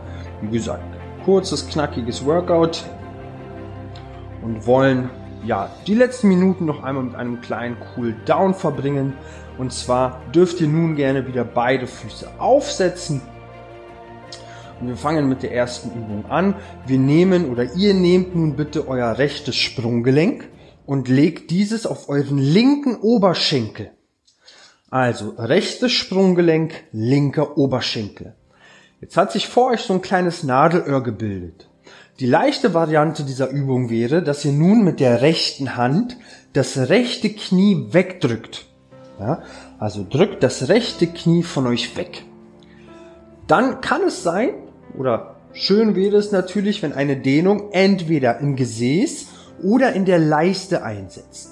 wie 0.42 0.50
gesagt, 0.50 0.84
kurzes, 1.24 1.66
knackiges 1.70 2.26
Workout. 2.26 2.84
Und 4.42 4.66
wollen 4.66 5.08
ja 5.42 5.70
die 5.86 5.94
letzten 5.94 6.28
Minuten 6.28 6.66
noch 6.66 6.82
einmal 6.82 7.04
mit 7.04 7.14
einem 7.14 7.40
kleinen 7.40 7.78
Cool 7.96 8.14
Down 8.26 8.52
verbringen. 8.52 9.14
Und 9.58 9.72
zwar 9.72 10.22
dürft 10.34 10.60
ihr 10.60 10.68
nun 10.68 10.96
gerne 10.96 11.26
wieder 11.26 11.44
beide 11.44 11.86
Füße 11.86 12.28
aufsetzen. 12.38 13.20
Und 14.80 14.88
wir 14.88 14.96
fangen 14.96 15.28
mit 15.28 15.42
der 15.42 15.52
ersten 15.52 15.90
Übung 15.90 16.26
an. 16.28 16.54
Wir 16.86 16.98
nehmen 16.98 17.50
oder 17.50 17.74
ihr 17.74 17.94
nehmt 17.94 18.34
nun 18.34 18.56
bitte 18.56 18.88
euer 18.88 19.18
rechtes 19.18 19.54
Sprunggelenk 19.54 20.48
und 20.86 21.08
legt 21.08 21.50
dieses 21.50 21.86
auf 21.86 22.08
euren 22.08 22.38
linken 22.38 22.96
Oberschenkel. 22.96 23.92
Also 24.90 25.30
rechtes 25.38 25.92
Sprunggelenk, 25.92 26.74
linker 26.92 27.56
Oberschenkel. 27.56 28.34
Jetzt 29.00 29.16
hat 29.16 29.32
sich 29.32 29.48
vor 29.48 29.70
euch 29.70 29.80
so 29.80 29.94
ein 29.94 30.02
kleines 30.02 30.42
Nadelöhr 30.42 31.02
gebildet. 31.02 31.68
Die 32.20 32.26
leichte 32.26 32.74
Variante 32.74 33.24
dieser 33.24 33.48
Übung 33.48 33.88
wäre, 33.88 34.22
dass 34.22 34.44
ihr 34.44 34.52
nun 34.52 34.84
mit 34.84 35.00
der 35.00 35.22
rechten 35.22 35.76
Hand 35.76 36.16
das 36.52 36.76
rechte 36.88 37.30
Knie 37.30 37.86
wegdrückt. 37.90 38.66
Ja? 39.18 39.42
Also 39.78 40.06
drückt 40.08 40.42
das 40.42 40.68
rechte 40.68 41.06
Knie 41.06 41.42
von 41.42 41.66
euch 41.66 41.96
weg. 41.96 42.24
Dann 43.46 43.80
kann 43.80 44.02
es 44.02 44.22
sein, 44.22 44.50
oder 44.96 45.36
schön 45.52 45.94
wäre 45.94 46.16
es 46.16 46.32
natürlich, 46.32 46.82
wenn 46.82 46.92
eine 46.92 47.16
Dehnung 47.16 47.70
entweder 47.72 48.38
im 48.38 48.56
Gesäß 48.56 49.26
oder 49.62 49.92
in 49.92 50.04
der 50.04 50.18
Leiste 50.18 50.82
einsetzt. 50.82 51.50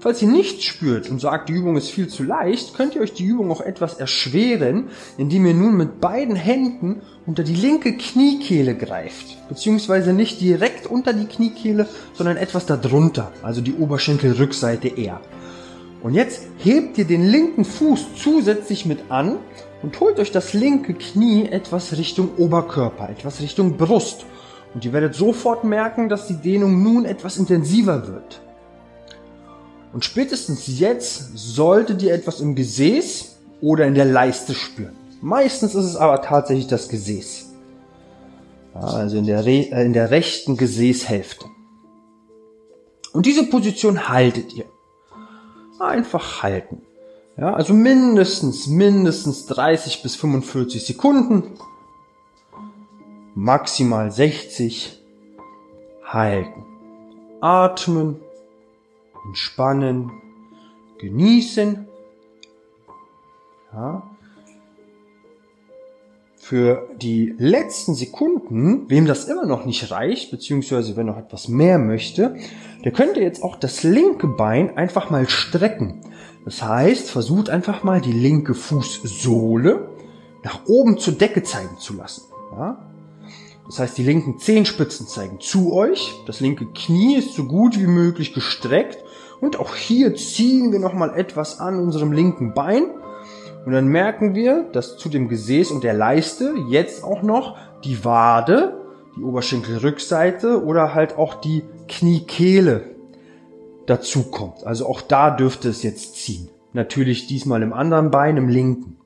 Falls 0.00 0.22
ihr 0.22 0.28
nichts 0.28 0.64
spürt 0.64 1.10
und 1.10 1.20
sagt, 1.20 1.50
die 1.50 1.52
Übung 1.52 1.76
ist 1.76 1.90
viel 1.90 2.08
zu 2.08 2.22
leicht, 2.22 2.74
könnt 2.74 2.94
ihr 2.94 3.02
euch 3.02 3.12
die 3.12 3.26
Übung 3.26 3.50
auch 3.50 3.60
etwas 3.60 3.94
erschweren, 3.94 4.88
indem 5.18 5.44
ihr 5.44 5.52
nun 5.52 5.76
mit 5.76 6.00
beiden 6.00 6.36
Händen 6.36 7.02
unter 7.26 7.42
die 7.42 7.54
linke 7.54 7.94
Kniekehle 7.98 8.74
greift. 8.74 9.36
Beziehungsweise 9.50 10.14
nicht 10.14 10.40
direkt 10.40 10.86
unter 10.86 11.12
die 11.12 11.26
Kniekehle, 11.26 11.86
sondern 12.14 12.38
etwas 12.38 12.64
darunter, 12.64 13.30
also 13.42 13.60
die 13.60 13.74
Oberschenkelrückseite 13.74 14.88
eher. 14.88 15.20
Und 16.02 16.14
jetzt 16.14 16.42
hebt 16.58 16.96
ihr 16.98 17.04
den 17.04 17.24
linken 17.24 17.64
Fuß 17.64 18.14
zusätzlich 18.16 18.86
mit 18.86 19.10
an 19.10 19.38
und 19.82 19.98
holt 20.00 20.18
euch 20.18 20.32
das 20.32 20.54
linke 20.54 20.94
Knie 20.94 21.46
etwas 21.46 21.96
Richtung 21.96 22.30
Oberkörper, 22.38 23.10
etwas 23.10 23.40
Richtung 23.40 23.76
Brust. 23.76 24.24
Und 24.74 24.84
ihr 24.84 24.92
werdet 24.92 25.14
sofort 25.14 25.64
merken, 25.64 26.08
dass 26.08 26.26
die 26.26 26.36
Dehnung 26.36 26.82
nun 26.82 27.04
etwas 27.04 27.36
intensiver 27.36 28.06
wird. 28.06 28.40
Und 29.92 30.04
spätestens 30.04 30.78
jetzt 30.78 31.36
solltet 31.36 32.02
ihr 32.02 32.14
etwas 32.14 32.40
im 32.40 32.54
Gesäß 32.54 33.36
oder 33.60 33.86
in 33.86 33.94
der 33.94 34.04
Leiste 34.04 34.54
spüren. 34.54 34.96
Meistens 35.20 35.74
ist 35.74 35.84
es 35.84 35.96
aber 35.96 36.22
tatsächlich 36.22 36.68
das 36.68 36.88
Gesäß. 36.88 37.48
Also 38.72 39.18
in 39.18 39.26
der, 39.26 39.44
Re 39.44 39.66
äh, 39.70 39.84
in 39.84 39.92
der 39.92 40.10
rechten 40.10 40.56
Gesäßhälfte. 40.56 41.46
Und 43.12 43.26
diese 43.26 43.44
Position 43.44 44.08
haltet 44.08 44.54
ihr. 44.54 44.66
Einfach 45.80 46.42
halten. 46.42 46.82
Ja, 47.36 47.54
also 47.54 47.72
mindestens, 47.72 48.66
mindestens 48.66 49.46
30 49.46 50.02
bis 50.02 50.14
45 50.14 50.84
Sekunden. 50.84 51.58
Maximal 53.34 54.10
60. 54.10 55.02
Halten. 56.04 56.66
Atmen. 57.40 58.20
Entspannen. 59.26 60.12
Genießen. 60.98 61.88
Ja. 63.72 64.09
Für 66.42 66.88
die 66.96 67.34
letzten 67.36 67.94
Sekunden, 67.94 68.88
wem 68.88 69.04
das 69.04 69.26
immer 69.26 69.44
noch 69.44 69.66
nicht 69.66 69.90
reicht, 69.90 70.30
beziehungsweise 70.30 70.96
wenn 70.96 71.04
noch 71.04 71.18
etwas 71.18 71.48
mehr 71.48 71.78
möchte, 71.78 72.34
der 72.82 72.92
könnte 72.92 73.20
jetzt 73.20 73.42
auch 73.42 73.56
das 73.56 73.82
linke 73.82 74.26
Bein 74.26 74.76
einfach 74.76 75.10
mal 75.10 75.28
strecken. 75.28 76.00
Das 76.46 76.62
heißt, 76.62 77.10
versucht 77.10 77.50
einfach 77.50 77.84
mal 77.84 78.00
die 78.00 78.14
linke 78.14 78.54
Fußsohle 78.54 79.90
nach 80.42 80.66
oben 80.66 80.96
zur 80.96 81.12
Decke 81.12 81.42
zeigen 81.42 81.76
zu 81.78 81.94
lassen. 81.94 82.22
Ja? 82.52 82.90
Das 83.66 83.78
heißt, 83.78 83.98
die 83.98 84.02
linken 84.02 84.38
Zehenspitzen 84.38 85.06
zeigen 85.06 85.40
zu 85.40 85.74
euch, 85.74 86.10
das 86.26 86.40
linke 86.40 86.66
Knie 86.74 87.16
ist 87.16 87.34
so 87.34 87.44
gut 87.44 87.78
wie 87.78 87.86
möglich 87.86 88.32
gestreckt 88.32 89.04
und 89.42 89.60
auch 89.60 89.76
hier 89.76 90.14
ziehen 90.16 90.72
wir 90.72 90.78
nochmal 90.78 91.16
etwas 91.18 91.60
an 91.60 91.78
unserem 91.78 92.12
linken 92.12 92.54
Bein 92.54 92.84
und 93.64 93.72
dann 93.72 93.88
merken 93.88 94.34
wir, 94.34 94.64
dass 94.72 94.96
zu 94.96 95.08
dem 95.08 95.28
Gesäß 95.28 95.70
und 95.70 95.84
der 95.84 95.94
Leiste 95.94 96.54
jetzt 96.68 97.04
auch 97.04 97.22
noch 97.22 97.56
die 97.84 98.04
Wade, 98.04 98.80
die 99.16 99.22
Oberschenkelrückseite 99.22 100.64
oder 100.64 100.94
halt 100.94 101.18
auch 101.18 101.34
die 101.34 101.64
Kniekehle 101.88 102.84
dazu 103.86 104.30
kommt. 104.30 104.64
Also 104.64 104.86
auch 104.86 105.00
da 105.00 105.30
dürfte 105.30 105.68
es 105.68 105.82
jetzt 105.82 106.16
ziehen. 106.16 106.48
Natürlich 106.72 107.26
diesmal 107.26 107.62
im 107.62 107.72
anderen 107.72 108.10
Bein, 108.10 108.36
im 108.36 108.48
linken. 108.48 108.96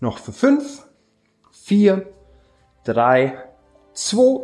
Noch 0.00 0.18
für 0.18 0.32
fünf, 0.32 0.86
vier, 1.50 2.06
drei, 2.84 3.38
zwei, 3.94 4.42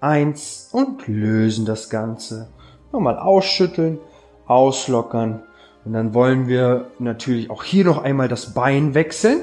eins 0.00 0.68
und 0.72 1.08
lösen 1.08 1.66
das 1.66 1.90
Ganze. 1.90 2.48
Nochmal 2.92 3.18
ausschütteln, 3.18 3.98
auslockern. 4.46 5.42
Und 5.84 5.92
dann 5.92 6.14
wollen 6.14 6.48
wir 6.48 6.90
natürlich 6.98 7.50
auch 7.50 7.64
hier 7.64 7.84
noch 7.84 8.02
einmal 8.02 8.28
das 8.28 8.54
Bein 8.54 8.94
wechseln. 8.94 9.40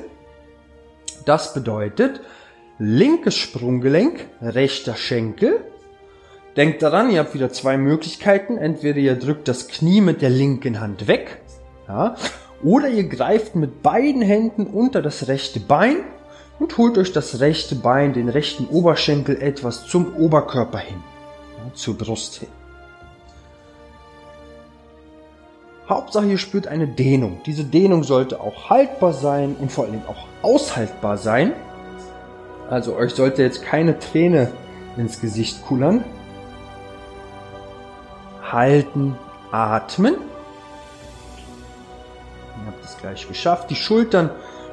Das 1.25 1.53
bedeutet 1.53 2.21
linkes 2.77 3.35
Sprunggelenk, 3.35 4.27
rechter 4.41 4.95
Schenkel, 4.95 5.63
Denkt 6.55 6.81
daran, 6.81 7.09
ihr 7.09 7.19
habt 7.19 7.33
wieder 7.33 7.51
zwei 7.51 7.77
Möglichkeiten. 7.77 8.57
Entweder 8.57 8.99
ihr 8.99 9.15
drückt 9.15 9.47
das 9.47 9.67
Knie 9.67 9.99
mit 9.99 10.21
der 10.21 10.29
linken 10.29 10.79
Hand 10.79 11.07
weg, 11.07 11.41
ja, 11.87 12.15
oder 12.63 12.87
ihr 12.87 13.03
greift 13.03 13.55
mit 13.55 13.83
beiden 13.83 14.21
Händen 14.21 14.65
unter 14.65 15.01
das 15.01 15.27
rechte 15.27 15.59
Bein 15.59 15.97
und 16.57 16.77
holt 16.77 16.97
euch 16.97 17.11
das 17.11 17.41
rechte 17.41 17.75
Bein, 17.75 18.13
den 18.13 18.29
rechten 18.29 18.67
Oberschenkel 18.67 19.41
etwas 19.41 19.85
zum 19.85 20.15
Oberkörper 20.15 20.79
hin, 20.79 21.03
ja, 21.57 21.73
zur 21.73 21.97
Brust 21.97 22.35
hin. 22.35 22.54
Hauptsache 25.87 26.25
ihr 26.25 26.37
spürt 26.37 26.67
eine 26.67 26.87
Dehnung. 26.87 27.41
Diese 27.45 27.63
Dehnung 27.63 28.03
sollte 28.03 28.41
auch 28.41 28.69
haltbar 28.69 29.13
sein 29.13 29.55
und 29.59 29.71
vor 29.71 29.85
allem 29.85 30.01
auch 30.07 30.25
aushaltbar 30.41 31.17
sein. 31.17 31.53
Also 32.69 32.95
euch 32.95 33.13
sollte 33.13 33.43
jetzt 33.43 33.63
keine 33.63 33.99
Träne 33.99 34.51
ins 34.97 35.21
Gesicht 35.21 35.63
kullern 35.63 36.03
halten, 38.51 39.17
atmen. 39.51 40.15
Ihr 42.61 42.67
habt 42.67 42.83
es 42.83 42.97
gleich 42.97 43.27
geschafft. 43.27 43.69
Die 43.69 43.75
Schultern 43.75 44.29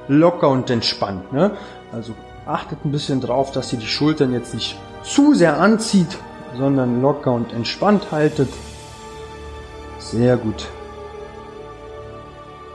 locker 0.08 0.48
und 0.48 0.70
entspannt. 0.70 1.32
Ne? 1.32 1.52
Also 1.92 2.14
achtet 2.46 2.84
ein 2.84 2.92
bisschen 2.92 3.20
drauf, 3.20 3.52
dass 3.52 3.72
ihr 3.72 3.78
die 3.78 3.86
Schultern 3.86 4.32
jetzt 4.32 4.54
nicht 4.54 4.78
zu 5.02 5.34
sehr 5.34 5.58
anzieht, 5.58 6.18
sondern 6.56 7.02
locker 7.02 7.32
und 7.32 7.52
entspannt 7.52 8.12
haltet. 8.12 8.48
Sehr 9.98 10.36
gut. 10.36 10.68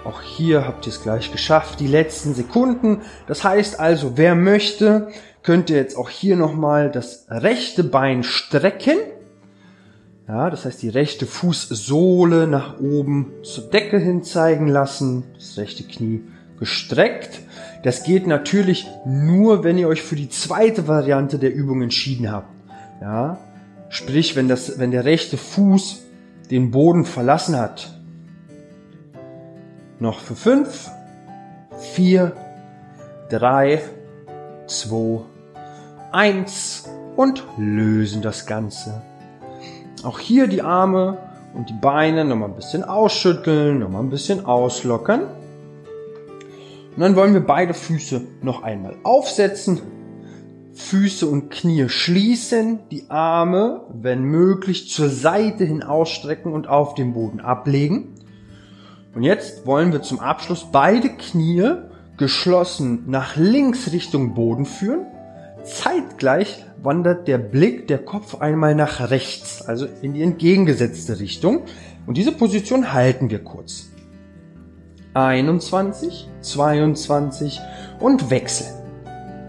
Auch 0.08 0.22
hier 0.22 0.66
habt 0.66 0.88
ihr 0.88 0.94
es 0.94 1.04
gleich 1.04 1.32
geschafft, 1.32 1.80
die 1.80 1.88
letzten 1.88 2.34
Sekunden. 2.34 3.02
Das 3.28 3.44
heißt 3.44 3.80
also, 3.80 4.14
wer 4.16 4.36
möchte, 4.36 5.10
könnt 5.44 5.70
ihr 5.70 5.78
jetzt 5.78 5.98
auch 5.98 6.10
hier 6.10 6.36
nochmal 6.38 6.90
das 6.90 7.26
rechte 7.30 7.84
Bein 7.84 8.24
strecken 8.24 8.98
ja, 10.28 10.50
das 10.50 10.66
heißt 10.66 10.82
die 10.82 10.90
rechte 10.90 11.26
Fußsohle 11.26 12.48
nach 12.48 12.82
oben 12.82 13.32
zur 13.44 13.70
Decke 13.70 13.98
hin 13.98 14.24
zeigen 14.24 14.68
lassen, 14.68 15.24
das 15.36 15.58
rechte 15.58 15.84
Knie 15.84 16.22
gestreckt. 16.60 17.40
Das 17.84 18.04
geht 18.04 18.28
natürlich 18.28 18.88
nur, 19.06 19.64
wenn 19.64 19.78
ihr 19.78 19.88
euch 19.88 20.02
für 20.02 20.18
die 20.18 20.28
zweite 20.28 20.90
Variante 20.90 21.40
der 21.40 21.54
Übung 21.54 21.82
entschieden 21.82 22.30
habt. 22.30 22.50
Ja, 23.00 23.38
sprich, 23.88 24.36
wenn 24.36 24.50
das, 24.50 24.80
wenn 24.80 24.92
der 24.92 25.06
rechte 25.06 25.38
Fuß 25.38 26.04
den 26.52 26.72
Boden 26.72 27.06
verlassen 27.06 27.56
hat. 27.58 27.97
Noch 30.00 30.20
für 30.20 30.36
fünf, 30.36 30.92
vier, 31.94 32.34
drei, 33.30 33.82
zwei, 34.68 35.22
eins 36.12 36.88
und 37.16 37.44
lösen 37.58 38.22
das 38.22 38.46
Ganze. 38.46 39.02
Auch 40.04 40.20
hier 40.20 40.48
die 40.48 40.62
Arme 40.62 41.18
und 41.56 41.70
die 41.70 41.80
Beine 41.82 42.26
nochmal 42.26 42.50
ein 42.50 42.56
bisschen 42.56 42.84
ausschütteln, 42.84 43.80
nochmal 43.80 44.04
ein 44.04 44.12
bisschen 44.12 44.46
auslockern. 44.46 45.24
Und 45.24 47.02
dann 47.02 47.16
wollen 47.16 47.34
wir 47.34 47.46
beide 47.46 47.74
Füße 47.74 48.22
noch 48.44 48.62
einmal 48.62 48.96
aufsetzen. 49.04 49.82
Füße 50.74 51.26
und 51.26 51.50
Knie 51.50 51.90
schließen, 51.90 52.82
die 52.92 53.10
Arme, 53.10 53.82
wenn 53.92 54.22
möglich, 54.22 54.90
zur 54.90 55.10
Seite 55.10 55.66
hin 55.66 55.82
ausstrecken 55.82 56.54
und 56.54 56.68
auf 56.68 56.94
dem 56.94 57.14
Boden 57.14 57.40
ablegen. 57.40 58.14
Und 59.18 59.24
jetzt 59.24 59.66
wollen 59.66 59.92
wir 59.94 60.04
zum 60.04 60.20
Abschluss 60.20 60.68
beide 60.72 61.10
Knie 61.10 61.72
geschlossen 62.18 63.06
nach 63.08 63.36
links 63.36 63.92
Richtung 63.92 64.36
Boden 64.36 64.64
führen. 64.64 65.08
Zeitgleich 65.64 66.64
wandert 66.84 67.28
der 67.28 67.40
Blick, 67.40 67.88
der 67.88 67.98
Kopf 67.98 68.36
einmal 68.36 68.76
nach 68.76 69.10
rechts, 69.10 69.64
also 69.64 69.88
in 70.04 70.14
die 70.14 70.22
entgegengesetzte 70.22 71.20
Richtung. 71.20 71.64
Und 72.06 72.16
diese 72.16 72.32
Position 72.32 72.94
halten 72.94 73.32
wir 73.32 73.44
kurz. 73.44 73.90
21, 75.16 76.30
22 76.42 77.60
und 78.00 78.30
wechseln. 78.30 78.70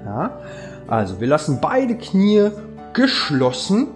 Ja, 0.06 0.38
also 0.86 1.20
wir 1.20 1.28
lassen 1.28 1.58
beide 1.60 1.98
Knie 1.98 2.52
geschlossen 2.94 3.88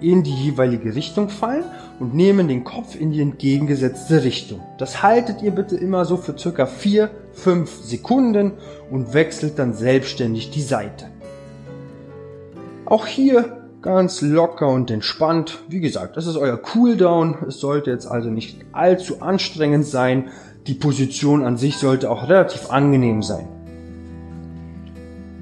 in 0.00 0.22
die 0.22 0.34
jeweilige 0.34 0.94
Richtung 0.94 1.28
fallen 1.28 1.64
und 2.00 2.14
nehmen 2.14 2.48
den 2.48 2.64
Kopf 2.64 2.94
in 2.98 3.10
die 3.10 3.20
entgegengesetzte 3.20 4.22
Richtung. 4.24 4.60
Das 4.78 5.02
haltet 5.02 5.42
ihr 5.42 5.50
bitte 5.50 5.76
immer 5.76 6.04
so 6.04 6.16
für 6.16 6.38
circa 6.38 6.66
4, 6.66 7.10
5 7.32 7.70
Sekunden 7.82 8.52
und 8.90 9.14
wechselt 9.14 9.58
dann 9.58 9.74
selbstständig 9.74 10.50
die 10.50 10.62
Seite. 10.62 11.06
Auch 12.84 13.06
hier 13.06 13.58
ganz 13.82 14.22
locker 14.22 14.68
und 14.68 14.90
entspannt. 14.90 15.62
Wie 15.68 15.80
gesagt, 15.80 16.16
das 16.16 16.26
ist 16.26 16.36
euer 16.36 16.56
Cooldown. 16.56 17.36
Es 17.48 17.58
sollte 17.58 17.90
jetzt 17.90 18.06
also 18.06 18.30
nicht 18.30 18.64
allzu 18.72 19.20
anstrengend 19.20 19.86
sein. 19.86 20.28
Die 20.66 20.74
Position 20.74 21.44
an 21.44 21.56
sich 21.56 21.76
sollte 21.76 22.10
auch 22.10 22.28
relativ 22.28 22.70
angenehm 22.70 23.22
sein. 23.22 23.48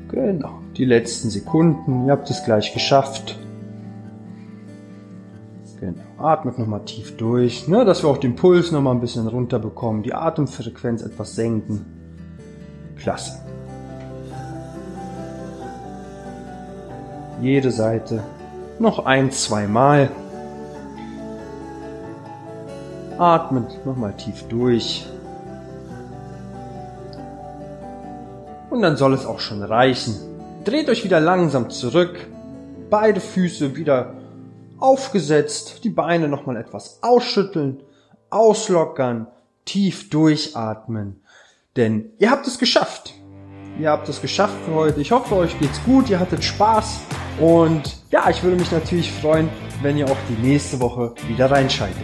Genau, 0.09 0.61
die 0.77 0.85
letzten 0.85 1.31
Sekunden. 1.31 2.07
Ihr 2.07 2.13
habt 2.13 2.31
es 2.31 2.45
gleich 2.45 2.73
geschafft. 2.73 3.39
Genau, 5.79 6.01
atmet 6.19 6.59
nochmal 6.59 6.85
tief 6.85 7.17
durch, 7.17 7.69
ne, 7.69 7.85
dass 7.85 8.03
wir 8.03 8.09
auch 8.09 8.17
den 8.19 8.35
Puls 8.35 8.73
nochmal 8.73 8.95
ein 8.95 9.01
bisschen 9.01 9.29
runter 9.29 9.59
bekommen, 9.59 10.03
die 10.03 10.15
Atemfrequenz 10.15 11.03
etwas 11.03 11.35
senken. 11.35 11.85
Klasse. 12.97 13.47
jede 17.41 17.71
Seite 17.71 18.23
noch 18.79 19.05
ein, 19.05 19.31
zwei 19.31 19.67
Mal. 19.67 20.11
Atmet 23.19 23.85
nochmal 23.87 24.15
tief 24.15 24.45
durch. 24.49 25.07
Und 28.69 28.83
dann 28.83 28.97
soll 28.97 29.15
es 29.15 29.25
auch 29.25 29.41
schon 29.41 29.63
reichen. 29.63 30.17
Dreht 30.65 30.89
euch 30.89 31.05
wieder 31.05 31.21
langsam 31.21 31.71
zurück. 31.71 32.19
Beide 32.91 33.21
Füße 33.21 33.77
wieder 33.77 34.16
aufgesetzt. 34.79 35.85
Die 35.85 35.91
Beine 35.91 36.29
nochmal 36.29 36.57
etwas 36.57 36.99
ausschütteln, 37.03 37.83
auslockern, 38.31 39.27
tief 39.65 40.11
durchatmen. 40.11 41.23
Denn 41.77 42.11
ihr 42.19 42.31
habt 42.31 42.47
es 42.47 42.59
geschafft. 42.59 43.15
Ihr 43.79 43.91
habt 43.91 44.09
es 44.09 44.23
geschafft 44.23 44.57
für 44.65 44.75
heute. 44.75 45.01
Ich 45.01 45.13
hoffe, 45.13 45.35
euch 45.37 45.59
geht's 45.59 45.83
gut. 45.85 46.09
Ihr 46.09 46.19
hattet 46.19 46.43
Spaß. 46.43 47.01
Und 47.39 48.03
ja, 48.11 48.31
ich 48.31 48.43
würde 48.43 48.57
mich 48.57 48.73
natürlich 48.73 49.13
freuen, 49.13 49.51
wenn 49.83 49.99
ihr 49.99 50.07
auch 50.07 50.17
die 50.29 50.47
nächste 50.47 50.81
Woche 50.81 51.15
wieder 51.29 51.51
reinschaltet. 51.51 51.97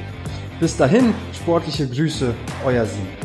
Bis 0.60 0.76
dahin, 0.76 1.14
sportliche 1.32 1.88
Grüße, 1.88 2.34
euer 2.64 2.84
Sieg. 2.84 3.21